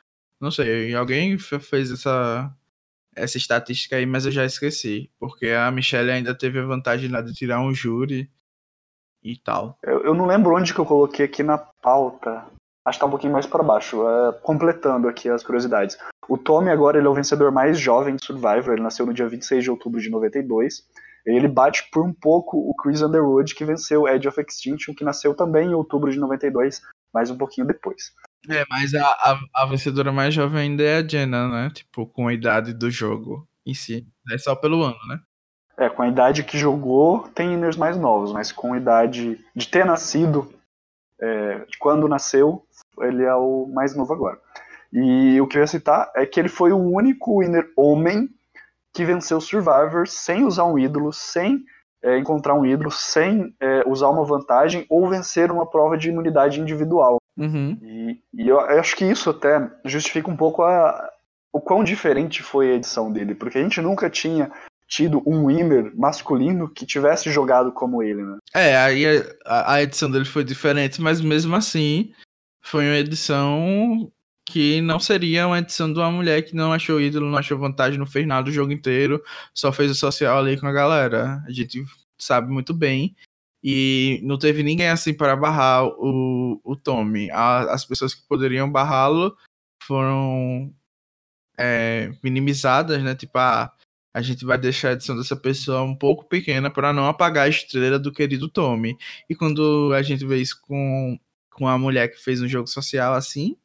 [0.40, 2.54] Não sei, alguém fez essa,
[3.16, 5.10] essa estatística aí, mas eu já esqueci.
[5.18, 8.30] Porque a Michelle ainda teve a vantagem lá de tirar um júri
[9.22, 9.78] e tal.
[9.82, 12.44] Eu, eu não lembro onde que eu coloquei aqui na pauta.
[12.86, 15.96] Acho que tá um pouquinho mais para baixo, é, completando aqui as curiosidades.
[16.28, 19.26] O Tommy agora ele é o vencedor mais jovem de Survivor, ele nasceu no dia
[19.26, 20.86] 26 de outubro de 92.
[21.26, 25.34] Ele bate por um pouco o Chris Underwood, que venceu Edge of Extinction, que nasceu
[25.34, 28.12] também em outubro de 92, mais um pouquinho depois.
[28.50, 31.70] É, mas a, a, a vencedora mais jovem ainda é a Jenna, né?
[31.70, 34.06] Tipo, com a idade do jogo em si.
[34.30, 35.20] É só pelo ano, né?
[35.78, 39.66] É, com a idade que jogou, tem inners mais novos, mas com a idade de
[39.66, 40.52] ter nascido,
[41.20, 42.64] é, de quando nasceu,
[43.00, 44.38] ele é o mais novo agora.
[44.92, 48.28] E o que eu ia citar é que ele foi o único winner homem
[48.94, 51.64] que venceu Survivor sem usar um ídolo, sem
[52.02, 56.60] é, encontrar um ídolo, sem é, usar uma vantagem ou vencer uma prova de imunidade
[56.60, 57.18] individual.
[57.36, 57.76] Uhum.
[57.82, 61.10] E, e, eu acho que isso até justifica um pouco a,
[61.52, 64.52] o quão diferente foi a edição dele, porque a gente nunca tinha
[64.86, 68.36] tido um winner masculino que tivesse jogado como ele, né?
[68.54, 69.04] É, aí
[69.44, 72.12] a, a edição dele foi diferente, mas mesmo assim
[72.62, 74.12] foi uma edição
[74.44, 77.98] que não seria uma edição de uma mulher que não achou ídolo, não achou vantagem,
[77.98, 79.22] não fez nada o jogo inteiro,
[79.54, 81.42] só fez o social ali com a galera.
[81.46, 81.84] A gente
[82.18, 83.16] sabe muito bem.
[83.62, 87.30] E não teve ninguém assim para barrar o, o Tommy.
[87.30, 89.34] A, as pessoas que poderiam barrá-lo
[89.82, 90.74] foram
[91.58, 93.14] é, minimizadas, né?
[93.14, 93.72] Tipo, ah,
[94.12, 97.48] a gente vai deixar a edição dessa pessoa um pouco pequena para não apagar a
[97.48, 98.96] estrela do querido Tommy.
[99.30, 101.18] E quando a gente vê isso com,
[101.50, 103.56] com a mulher que fez um jogo social assim,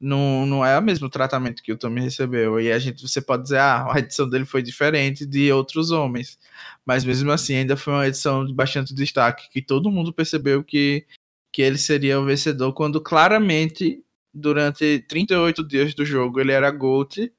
[0.00, 2.60] não, não é o mesmo tratamento que o Tommy recebeu.
[2.60, 6.38] E a gente, você pode dizer, ah, a edição dele foi diferente de outros homens.
[6.84, 11.06] Mas mesmo assim, ainda foi uma edição de bastante destaque, que todo mundo percebeu que,
[11.52, 17.32] que ele seria o vencedor, quando claramente, durante 38 dias do jogo, ele era GOAT.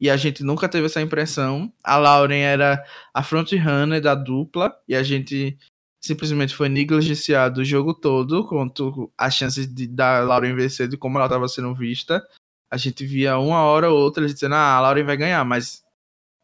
[0.00, 1.72] E a gente nunca teve essa impressão.
[1.84, 4.74] A Lauren era a frontrunner da dupla.
[4.88, 5.58] E a gente
[6.00, 11.18] simplesmente foi negligenciado o jogo todo, quanto as chances de da Lauren vencer de como
[11.18, 12.26] ela estava sendo vista.
[12.70, 15.84] A gente via uma hora ou outra dizendo, ah, a Lauren vai ganhar, mas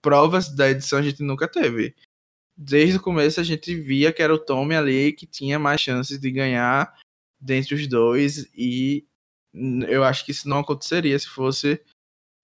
[0.02, 1.94] provas da edição a gente nunca teve.
[2.57, 6.18] Desde o começo a gente via que era o Tommy ali que tinha mais chances
[6.18, 6.94] de ganhar
[7.40, 9.07] dentre os dois, e
[9.88, 11.80] eu acho que isso não aconteceria se fosse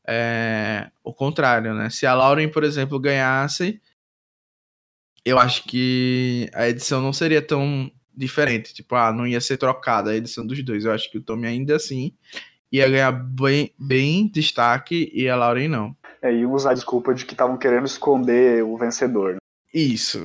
[0.06, 1.90] é, o contrário, né?
[1.90, 3.80] Se a Lauren, por exemplo, ganhasse,
[5.24, 8.74] eu acho que a edição não seria tão diferente.
[8.74, 10.84] Tipo, ah, não ia ser trocada a edição dos dois.
[10.84, 12.14] Eu acho que o Tommy ainda assim
[12.70, 15.96] ia ganhar bem, bem destaque e a Lauren não.
[16.22, 19.34] É, iam usar a desculpa de que estavam querendo esconder o vencedor.
[19.34, 19.38] Né?
[19.74, 20.18] Isso.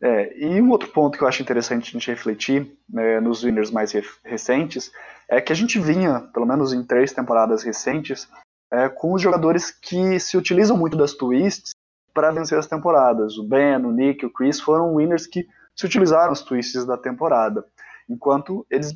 [0.00, 3.70] É, e um outro ponto que eu acho interessante a gente refletir né, nos winners
[3.70, 4.90] mais re recentes
[5.28, 8.28] é que a gente vinha, pelo menos em três temporadas recentes,
[8.72, 11.71] é, com os jogadores que se utilizam muito das twists
[12.12, 13.36] para vencer as temporadas.
[13.38, 17.64] O Ben, o Nick, o Chris foram winners que se utilizaram os twists da temporada,
[18.08, 18.94] enquanto eles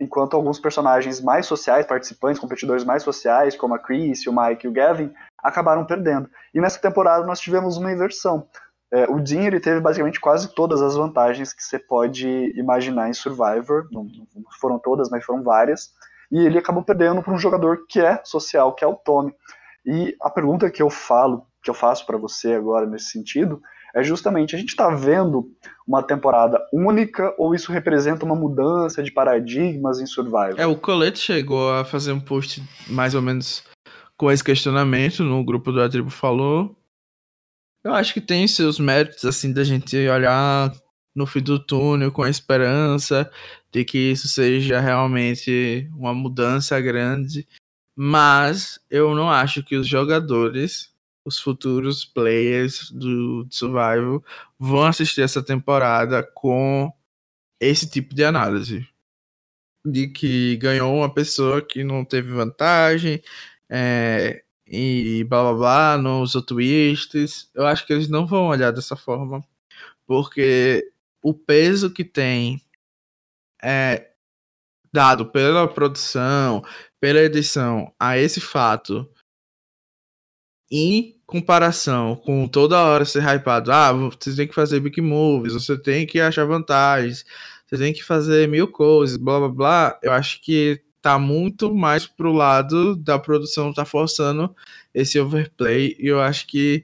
[0.00, 4.68] enquanto alguns personagens mais sociais, participantes, competidores mais sociais, como a Chris, o Mike e
[4.68, 6.30] o Gavin, acabaram perdendo.
[6.54, 8.46] E nessa temporada nós tivemos uma inversão.
[8.92, 13.12] É, o Dean ele teve basicamente quase todas as vantagens que você pode imaginar em
[13.12, 15.92] Survivor, não, não foram todas, mas foram várias,
[16.30, 19.34] e ele acabou perdendo para um jogador que é social, que é o Tommy.
[19.84, 23.60] E a pergunta que eu falo que eu faço para você agora nesse sentido
[23.94, 25.50] é justamente a gente está vendo
[25.86, 30.54] uma temporada única ou isso representa uma mudança de paradigmas em Survival?
[30.56, 33.62] É, o Colette chegou a fazer um post mais ou menos
[34.16, 36.74] com esse questionamento no grupo do A Tribo Falou.
[37.84, 40.72] Eu acho que tem seus méritos, assim, da gente olhar
[41.14, 43.30] no fim do túnel com a esperança
[43.70, 47.46] de que isso seja realmente uma mudança grande
[47.96, 50.92] Mas eu não acho que os jogadores,
[51.28, 54.24] os futuros players do Survival,
[54.58, 56.92] vão assistir essa temporada com
[57.60, 58.88] esse tipo de análise.
[59.86, 63.22] De que ganhou uma pessoa que não teve vantagem,
[63.70, 67.50] é, e blá blá blá, não usou twists.
[67.54, 69.44] Eu acho que eles não vão olhar dessa forma,
[70.06, 70.90] porque
[71.22, 72.62] o peso que tem
[73.62, 74.12] é
[74.92, 76.62] dado pela produção,
[77.00, 79.08] pela edição a esse fato,
[80.70, 85.76] em comparação com toda hora ser hypado, ah, você tem que fazer big moves, você
[85.76, 87.22] tem que achar vantagens,
[87.66, 92.06] você tem que fazer mil coisas, blá blá blá, eu acho que tá muito mais
[92.06, 94.54] pro lado da produção tá forçando
[94.94, 96.82] esse overplay e eu acho que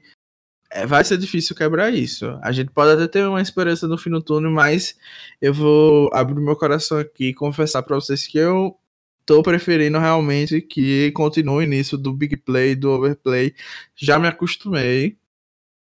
[0.71, 2.37] é, vai ser difícil quebrar isso.
[2.43, 4.95] A gente pode até ter uma esperança no fim do túnel, mas
[5.41, 8.77] eu vou abrir meu coração aqui e confessar para vocês que eu
[9.25, 13.55] tô preferindo realmente que continue nisso do big play, do overplay.
[13.95, 15.17] Já me acostumei.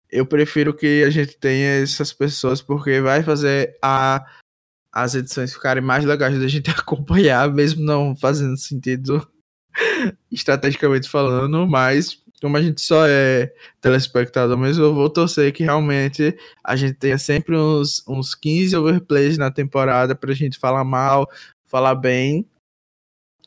[0.09, 4.25] Eu prefiro que a gente tenha essas pessoas porque vai fazer a
[4.95, 9.27] as edições ficarem mais legais da gente acompanhar, mesmo não fazendo sentido
[10.31, 16.37] estrategicamente falando, mas como a gente só é telespectador mesmo, eu vou torcer que realmente
[16.63, 21.29] a gente tenha sempre uns, uns 15 overplays na temporada pra gente falar mal,
[21.65, 22.47] falar bem.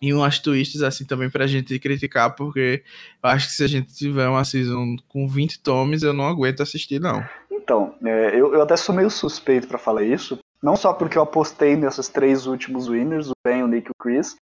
[0.01, 2.84] E umas twists assim também pra gente criticar, porque
[3.22, 6.62] eu acho que se a gente tiver uma season com 20 tomes, eu não aguento
[6.62, 7.24] assistir, não.
[7.51, 11.22] Então, é, eu, eu até sou meio suspeito para falar isso, não só porque eu
[11.22, 14.36] apostei nesses três últimos winners, o Ben, o Nick e o Chris,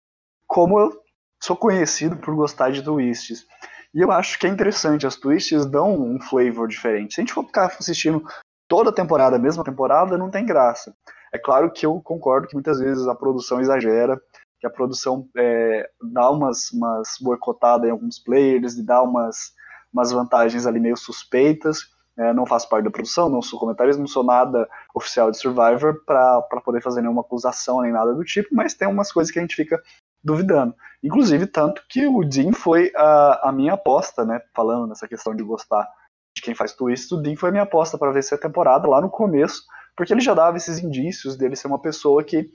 [0.47, 1.01] como eu
[1.41, 3.45] sou conhecido por gostar de twists.
[3.93, 7.15] E eu acho que é interessante, as twists dão um flavor diferente.
[7.15, 8.23] Se a gente for ficar assistindo
[8.67, 10.93] toda a temporada, a mesma temporada, não tem graça.
[11.33, 14.19] É claro que eu concordo que muitas vezes a produção exagera,
[14.65, 19.53] que a produção é, dá umas, umas boicotadas em alguns players, dá umas,
[19.93, 24.07] umas vantagens ali meio suspeitas, é, não faço parte da produção, não sou comentarista, não
[24.07, 28.73] sou nada oficial de Survivor para poder fazer nenhuma acusação nem nada do tipo, mas
[28.73, 29.81] tem umas coisas que a gente fica
[30.23, 30.73] duvidando.
[31.03, 34.41] Inclusive, tanto que o Dean foi a, a minha aposta, né?
[34.55, 35.87] Falando nessa questão de gostar
[36.35, 38.99] de quem faz twist, o Dean foi a minha aposta para vencer a temporada lá
[38.99, 39.61] no começo,
[39.95, 42.49] porque ele já dava esses indícios dele ser uma pessoa que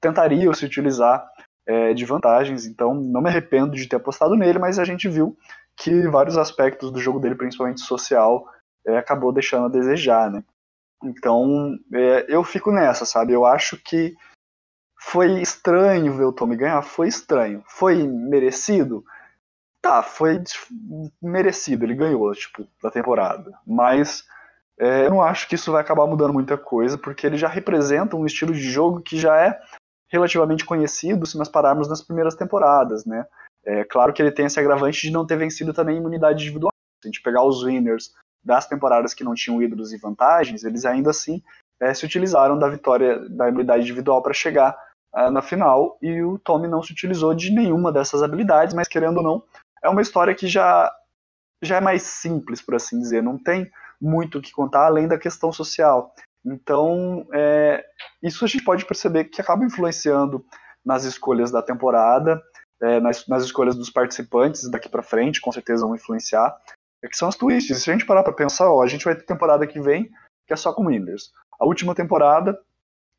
[0.00, 1.24] tentaria se utilizar
[1.66, 5.36] é, de vantagens, então não me arrependo de ter apostado nele, mas a gente viu
[5.76, 8.46] que vários aspectos do jogo dele, principalmente social,
[8.86, 10.44] é, acabou deixando a desejar, né?
[11.02, 13.32] Então, é, eu fico nessa, sabe?
[13.32, 14.14] Eu acho que
[14.98, 17.62] foi estranho ver o Tommy ganhar, foi estranho.
[17.66, 19.04] Foi merecido?
[19.82, 20.42] Tá, foi
[21.20, 23.52] merecido, ele ganhou, tipo, da temporada.
[23.66, 24.24] Mas
[24.78, 28.16] é, eu não acho que isso vai acabar mudando muita coisa, porque ele já representa
[28.16, 29.60] um estilo de jogo que já é
[30.14, 33.26] relativamente conhecido se nós pararmos nas primeiras temporadas, né?
[33.64, 36.72] É claro que ele tem esse agravante de não ter vencido também imunidade individual.
[37.02, 38.12] Se a gente pegar os winners
[38.44, 41.42] das temporadas que não tinham ídolos e vantagens, eles ainda assim
[41.80, 44.76] é, se utilizaram da vitória da habilidade individual para chegar
[45.14, 49.18] uh, na final, e o Tommy não se utilizou de nenhuma dessas habilidades, mas querendo
[49.18, 49.42] ou não,
[49.82, 50.92] é uma história que já,
[51.62, 55.18] já é mais simples, por assim dizer, não tem muito o que contar além da
[55.18, 56.14] questão social.
[56.44, 57.84] Então, é,
[58.22, 60.44] isso a gente pode perceber que acaba influenciando
[60.84, 62.42] nas escolhas da temporada,
[62.82, 66.54] é, nas, nas, escolhas dos participantes daqui para frente, com certeza vão influenciar
[67.04, 67.82] é que são as twists.
[67.82, 70.10] Se a gente parar pra pensar, ó, a gente vai ter temporada que vem
[70.46, 71.32] que é só com Winners.
[71.58, 72.58] A última temporada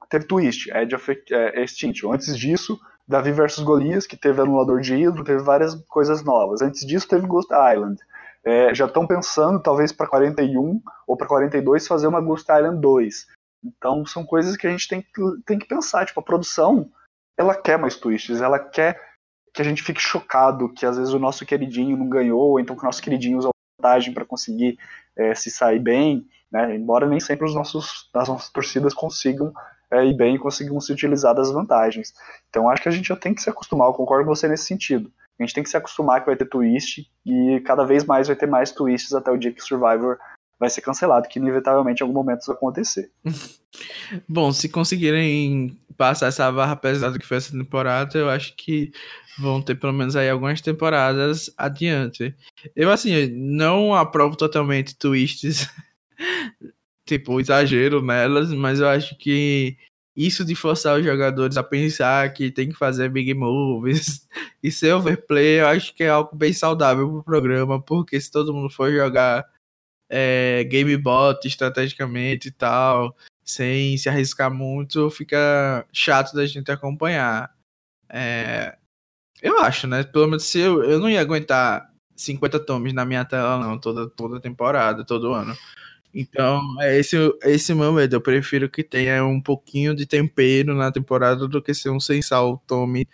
[0.10, 2.12] teve twist, Edge of é, Extinction.
[2.12, 6.62] Antes disso, Davi versus Golias, que teve anulador de ídolo, teve várias coisas novas.
[6.62, 8.00] Antes disso, teve Ghost Island.
[8.46, 13.28] É, já estão pensando, talvez para 41 ou para 42, fazer uma Ghost Island 2.
[13.64, 16.06] Então, são coisas que a gente tem que, tem que pensar.
[16.06, 16.92] Tipo, a produção,
[17.38, 19.02] ela quer mais twists, ela quer
[19.54, 22.76] que a gente fique chocado que às vezes o nosso queridinho não ganhou, ou então
[22.76, 24.78] que o nosso queridinho usa vantagem para conseguir
[25.16, 26.76] é, se sair bem, né?
[26.76, 29.54] embora nem sempre os nossos, as nossas torcidas consigam
[29.92, 32.14] é, ir bem e consigam se utilizar das vantagens.
[32.50, 34.66] Então acho que a gente já tem que se acostumar, eu concordo com você nesse
[34.66, 35.12] sentido.
[35.40, 38.36] A gente tem que se acostumar que vai ter twist e cada vez mais vai
[38.36, 40.18] ter mais twists até o dia que Survivor
[40.60, 43.12] vai ser cancelado, que inevitavelmente em algum momento isso vai acontecer.
[44.28, 48.92] Bom, se conseguirem passar essa barra pesada que foi essa temporada, eu acho que
[49.38, 52.34] vão ter pelo menos aí algumas temporadas adiante.
[52.76, 55.70] Eu, assim, não aprovo totalmente twists,
[57.06, 59.78] tipo, exagero nelas, mas eu acho que
[60.16, 64.28] isso de forçar os jogadores a pensar que tem que fazer big moves
[64.64, 68.54] e ser overplay, eu acho que é algo bem saudável pro programa, porque se todo
[68.54, 69.46] mundo for jogar
[70.10, 77.54] é, game bot estrategicamente e tal, sem se arriscar muito, fica chato da gente acompanhar.
[78.10, 78.78] É,
[79.42, 80.04] Eu acho, né?
[80.04, 84.10] Pelo menos se eu, eu não ia aguentar 50 tomes na minha tela, não, toda,
[84.10, 85.56] toda temporada, todo ano.
[86.16, 88.16] Então, é esse, esse meu medo.
[88.16, 92.22] Eu prefiro que tenha um pouquinho de tempero na temporada do que ser um sem
[92.22, 93.06] sal tome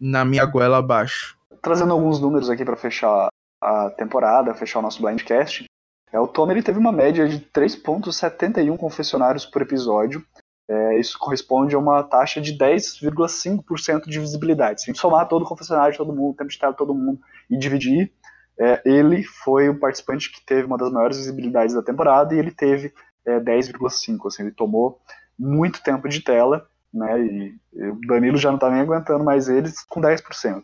[0.00, 1.38] na minha goela abaixo.
[1.62, 3.28] Trazendo alguns números aqui para fechar
[3.62, 5.66] a temporada, fechar o nosso blindcast.
[6.12, 10.24] É, o Tom ele teve uma média de 3,71 confessionários por episódio.
[10.68, 14.82] É, isso corresponde a uma taxa de 10,5% de visibilidade.
[14.82, 16.94] Se a gente somar todo o confessionário de todo mundo, tempo de tela de todo
[16.94, 18.12] mundo e dividir,
[18.58, 22.50] é, ele foi o participante que teve uma das maiores visibilidades da temporada e ele
[22.50, 22.92] teve
[23.24, 25.00] é, 10,5, assim, ele tomou
[25.38, 29.48] muito tempo de tela, né, e, e o Danilo já não está nem aguentando mais
[29.48, 30.62] eles com 10%.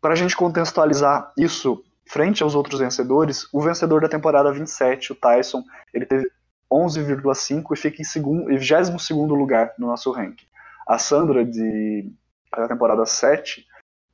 [0.00, 5.14] Para a gente contextualizar isso frente aos outros vencedores, o vencedor da temporada 27, o
[5.14, 5.62] Tyson,
[5.92, 6.30] ele teve
[6.72, 10.46] 11,5 e fica em, segundo, em 22 lugar no nosso ranking.
[10.88, 12.10] A Sandra, de
[12.56, 13.64] da temporada 7,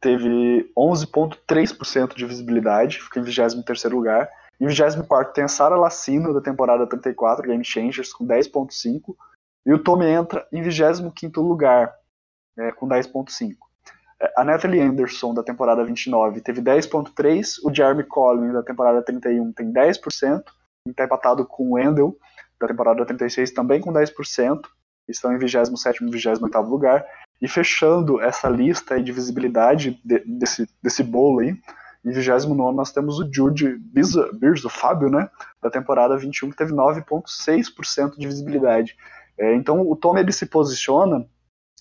[0.00, 4.28] teve 11,3% de visibilidade, fica em 23 lugar.
[4.60, 9.14] Em 24 tem a Sarah Lacino, da temporada 34, Game Changers, com 10,5.
[9.66, 11.92] E o Tommy entra em 25 lugar,
[12.56, 13.56] é, com 10,5.
[14.20, 17.58] É, a Natalie Anderson, da temporada 29, teve 10,3%.
[17.64, 20.42] O Jeremy Collins, da temporada 31, tem 10%.
[20.88, 22.16] Está empatado com o Wendell,
[22.60, 24.60] da temporada 36, também com 10%.
[25.08, 27.04] Estão em 27 e 28 lugar.
[27.40, 31.56] E fechando essa lista de visibilidade de, desse, desse bolo aí,
[32.04, 33.80] em 29 nós temos o Jude
[34.64, 35.28] o Fábio, né,
[35.60, 38.96] da temporada 21, que teve 9,6% de visibilidade.
[39.38, 41.26] É, então o Tom ele se posiciona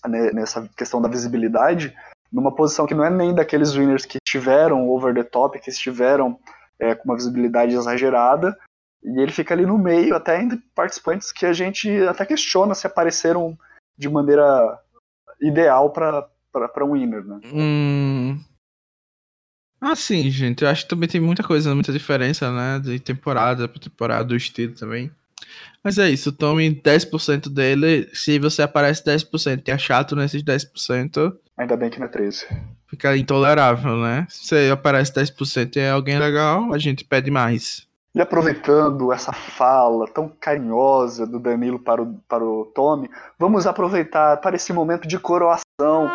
[0.06, 1.94] né, nessa questão da visibilidade
[2.30, 6.38] numa posição que não é nem daqueles winners que tiveram over the top, que estiveram
[6.78, 8.56] é, com uma visibilidade exagerada,
[9.02, 12.86] e ele fica ali no meio, até entre participantes que a gente até questiona se
[12.86, 13.56] apareceram
[13.96, 14.78] de maneira
[15.40, 17.40] ideal para um winner, né?
[17.52, 18.38] Hum...
[19.80, 20.64] Ah, sim, gente.
[20.64, 22.80] Eu acho que também tem muita coisa, muita diferença, né?
[22.80, 25.10] De temporada para temporada, do estilo também.
[25.84, 28.08] Mas é isso, tome 10% dele.
[28.12, 31.36] Se você aparece 10% e é chato nesses 10%.
[31.56, 32.46] Ainda bem que não é 13.
[32.88, 34.26] Fica intolerável, né?
[34.28, 37.85] Se você aparece 10% e é alguém legal, a gente pede mais.
[38.16, 44.38] E aproveitando essa fala tão carinhosa do Danilo para o, para o Tommy, vamos aproveitar
[44.38, 46.10] para esse momento de coroação.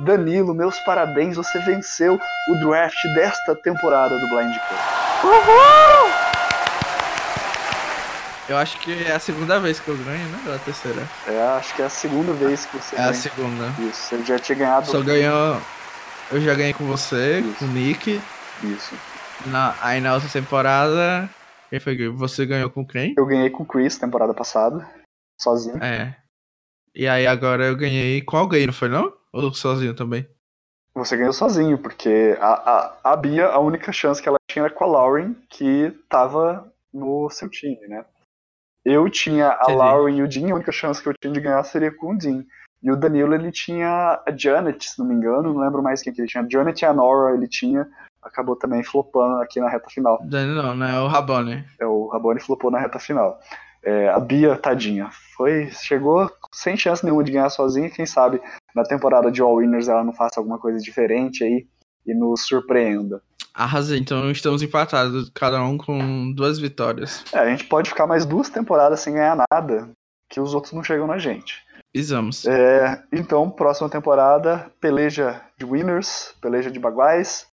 [0.00, 4.56] Danilo, meus parabéns, você venceu o draft desta temporada do Blind.
[5.22, 6.05] Uhul!
[8.48, 10.38] Eu acho que é a segunda vez que eu ganho, né?
[10.46, 11.02] Ou a terceira?
[11.26, 13.10] É, acho que é a segunda vez que você É ganha.
[13.10, 13.64] a segunda.
[13.80, 14.86] Isso, você já tinha ganhado.
[14.86, 15.60] Só ganhou.
[16.30, 17.58] Eu já ganhei com você, Isso.
[17.58, 18.20] com o Nick.
[18.62, 18.94] Isso.
[19.46, 19.74] Na...
[19.80, 21.28] Aí na outra temporada.
[21.70, 22.08] Quem foi?
[22.10, 23.14] Você ganhou com quem?
[23.18, 24.88] Eu ganhei com o Chris temporada passada.
[25.40, 25.82] Sozinho.
[25.82, 26.16] É.
[26.94, 29.12] E aí agora eu ganhei com alguém, não foi não?
[29.32, 30.26] Ou sozinho também?
[30.94, 32.54] Você ganhou sozinho, porque a,
[33.04, 36.72] a, a Bia, a única chance que ela tinha era com a Lauren, que tava
[36.94, 38.04] no seu time, né?
[38.86, 39.78] Eu tinha a Entendi.
[39.78, 42.16] Lauren e o Dean, a única chance que eu tinha de ganhar seria com o
[42.16, 42.44] Dean.
[42.80, 46.12] E o Danilo, ele tinha a Janet, se não me engano, não lembro mais quem
[46.12, 46.44] que ele tinha.
[46.44, 47.88] A Janet e a Nora ele tinha,
[48.22, 50.20] acabou também flopando aqui na reta final.
[50.22, 50.94] Danilo não, né?
[50.94, 51.64] É o Rabone.
[51.80, 53.40] É, o Rabone flopou na reta final.
[53.82, 57.90] É, a Bia, tadinha, foi, chegou sem chance nenhuma de ganhar sozinha.
[57.90, 58.40] Quem sabe
[58.72, 61.66] na temporada de All Winners ela não faça alguma coisa diferente aí
[62.06, 63.20] e nos surpreenda.
[63.56, 67.24] Arrasei, então estamos empatados, cada um com duas vitórias.
[67.32, 69.88] É, a gente pode ficar mais duas temporadas sem ganhar nada,
[70.28, 71.64] que os outros não chegam na gente.
[71.90, 72.44] Pisamos.
[72.44, 77.46] É, então, próxima temporada, peleja de winners, peleja de baguais.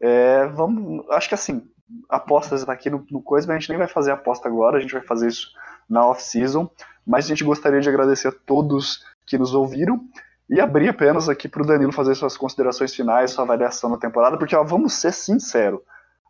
[0.00, 1.62] É, vamos, acho que assim,
[2.08, 4.94] apostas aqui no, no coisa, mas a gente nem vai fazer aposta agora, a gente
[4.94, 5.50] vai fazer isso
[5.86, 6.66] na off-season.
[7.06, 10.00] Mas a gente gostaria de agradecer a todos que nos ouviram
[10.48, 14.36] e abrir apenas aqui para o Danilo fazer suas considerações finais, sua avaliação na temporada,
[14.36, 15.80] porque ó, vamos ser sinceros.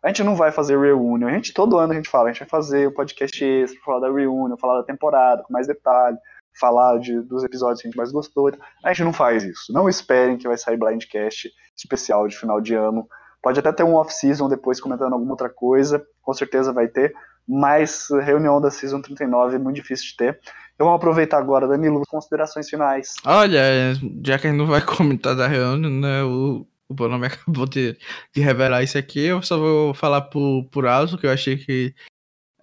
[0.03, 2.41] A gente não vai fazer reunion, a gente todo ano a gente fala, a gente
[2.41, 6.17] vai fazer o um podcast extra, falar da reunion, falar da temporada com mais detalhe,
[6.59, 8.51] falar de, dos episódios que a gente mais gostou.
[8.83, 9.71] A gente não faz isso.
[9.71, 13.07] Não esperem que vai sair Blindcast especial de final de ano.
[13.41, 17.13] Pode até ter um off-season depois comentando alguma outra coisa, com certeza vai ter,
[17.47, 20.39] mas reunião da Season 39 é muito difícil de ter.
[20.73, 23.13] Então vamos aproveitar agora, Danilo, considerações finais.
[23.25, 23.93] Olha,
[24.25, 27.97] já que a gente não vai comentar da reunião, né, o, o Bonome acabou de,
[28.33, 31.93] de revelar isso aqui, eu só vou falar por, por alto, que eu achei que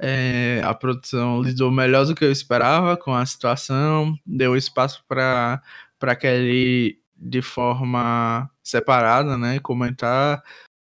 [0.01, 5.61] é, a produção lidou melhor do que eu esperava com a situação, deu espaço para
[6.19, 10.43] Kelly de forma separada, né, comentar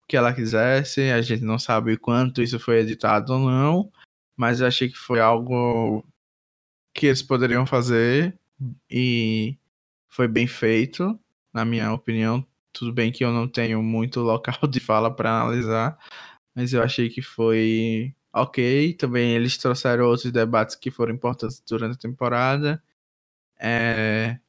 [0.08, 1.10] que ela quisesse.
[1.12, 3.92] A gente não sabe quanto isso foi editado ou não,
[4.36, 6.06] mas eu achei que foi algo
[6.98, 8.36] que eles poderiam fazer
[8.90, 9.56] e
[10.10, 11.18] foi bem feito,
[11.54, 12.46] na minha opinião.
[12.74, 15.98] Tudo bem que eu não tenho muito local de fala para analisar,
[16.56, 18.96] mas eu achei que foi ok.
[18.96, 22.84] Também eles trouxeram outros debates que foram importantes durante a temporada.
[23.60, 24.40] É...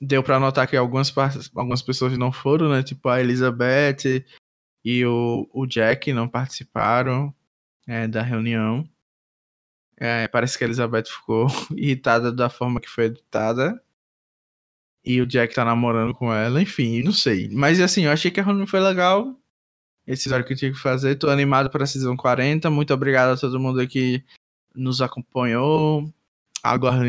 [0.00, 1.12] Deu para notar que algumas,
[1.54, 2.82] algumas pessoas não foram, né?
[2.82, 4.24] Tipo a Elizabeth
[4.84, 7.34] e o, o Jack não participaram
[7.86, 8.88] é, da reunião.
[10.00, 13.82] É, parece que a Elizabeth ficou irritada da forma que foi editada.
[15.04, 17.48] E o Jack tá namorando com ela, enfim, não sei.
[17.50, 19.34] Mas assim, eu achei que a reunião foi legal.
[20.06, 21.16] Esse episódio que eu tinha que fazer.
[21.16, 22.70] Tô animado pra Season 40.
[22.70, 24.22] Muito obrigado a todo mundo que
[24.74, 26.12] nos acompanhou.
[26.62, 27.02] Agora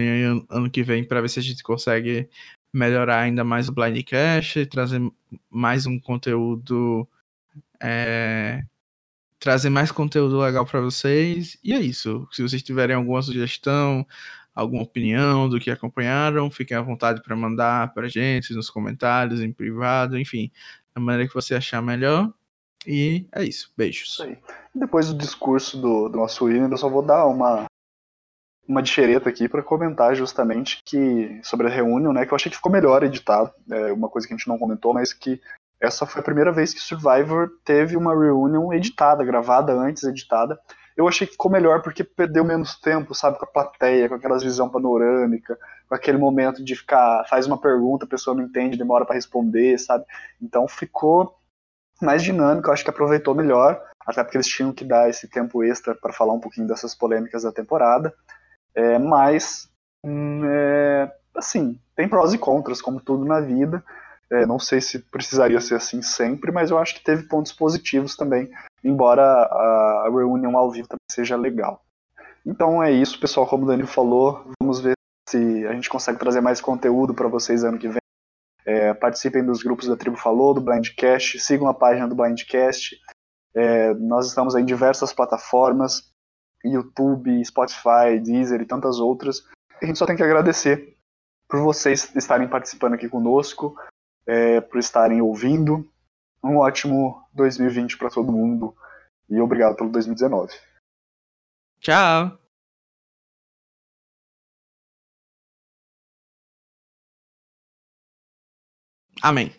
[0.49, 2.29] ano que vem para ver se a gente consegue
[2.73, 5.01] melhorar ainda mais o Blindcast, trazer
[5.49, 7.07] mais um conteúdo
[7.81, 8.61] é,
[9.39, 11.57] trazer mais conteúdo legal para vocês.
[11.63, 12.27] E é isso.
[12.31, 14.05] Se vocês tiverem alguma sugestão,
[14.53, 19.51] alguma opinião do que acompanharam, fiquem à vontade para mandar para gente nos comentários, em
[19.51, 20.51] privado, enfim,
[20.93, 22.31] da maneira que você achar melhor.
[22.85, 23.71] E é isso.
[23.75, 24.19] Beijos.
[24.19, 24.37] Isso
[24.73, 27.65] Depois do discurso do, do nosso William, eu só vou dar uma
[28.67, 32.55] uma difereta aqui para comentar justamente que sobre a reunião, né, que eu achei que
[32.55, 35.41] ficou melhor editado, é uma coisa que a gente não comentou, mas que
[35.81, 40.59] essa foi a primeira vez que Survivor teve uma reunião editada, gravada antes, editada.
[40.95, 44.43] Eu achei que ficou melhor porque perdeu menos tempo, sabe, com a plateia, com aquelas
[44.43, 45.57] visão panorâmica,
[45.87, 49.77] com aquele momento de ficar, faz uma pergunta, a pessoa não entende, demora para responder,
[49.77, 50.03] sabe?
[50.41, 51.33] Então ficou
[52.01, 55.95] mais dinâmico, acho que aproveitou melhor, até porque eles tinham que dar esse tempo extra
[55.95, 58.13] para falar um pouquinho dessas polêmicas da temporada.
[58.75, 59.69] É, mas,
[60.03, 63.83] hum, é, assim, tem prós e contras, como tudo na vida.
[64.31, 68.15] É, não sei se precisaria ser assim sempre, mas eu acho que teve pontos positivos
[68.15, 68.51] também,
[68.83, 71.83] embora a, reunião ao vivo também seja legal.
[72.45, 73.47] Então é isso, pessoal.
[73.47, 74.93] Como o Dani falou, vamos ver
[75.27, 77.99] se a gente consegue trazer mais conteúdo para vocês ano que vem.
[78.65, 82.95] É, participem dos grupos da Tribo Falou, do Blindcast, sigam a página do Blindcast.
[83.55, 86.11] É, nós estamos em diversas plataformas,
[86.63, 89.43] YouTube, Spotify, Deezer e tantas outras.
[89.81, 90.95] A gente só tem que agradecer
[91.47, 93.75] por vocês estarem participando aqui conosco,
[94.29, 95.91] é, por estarem ouvindo.
[96.43, 98.75] Um ótimo 2020 para todo mundo
[99.27, 100.53] e obrigado pelo 2019.
[101.81, 102.37] Tchau!
[109.21, 109.51] Amém.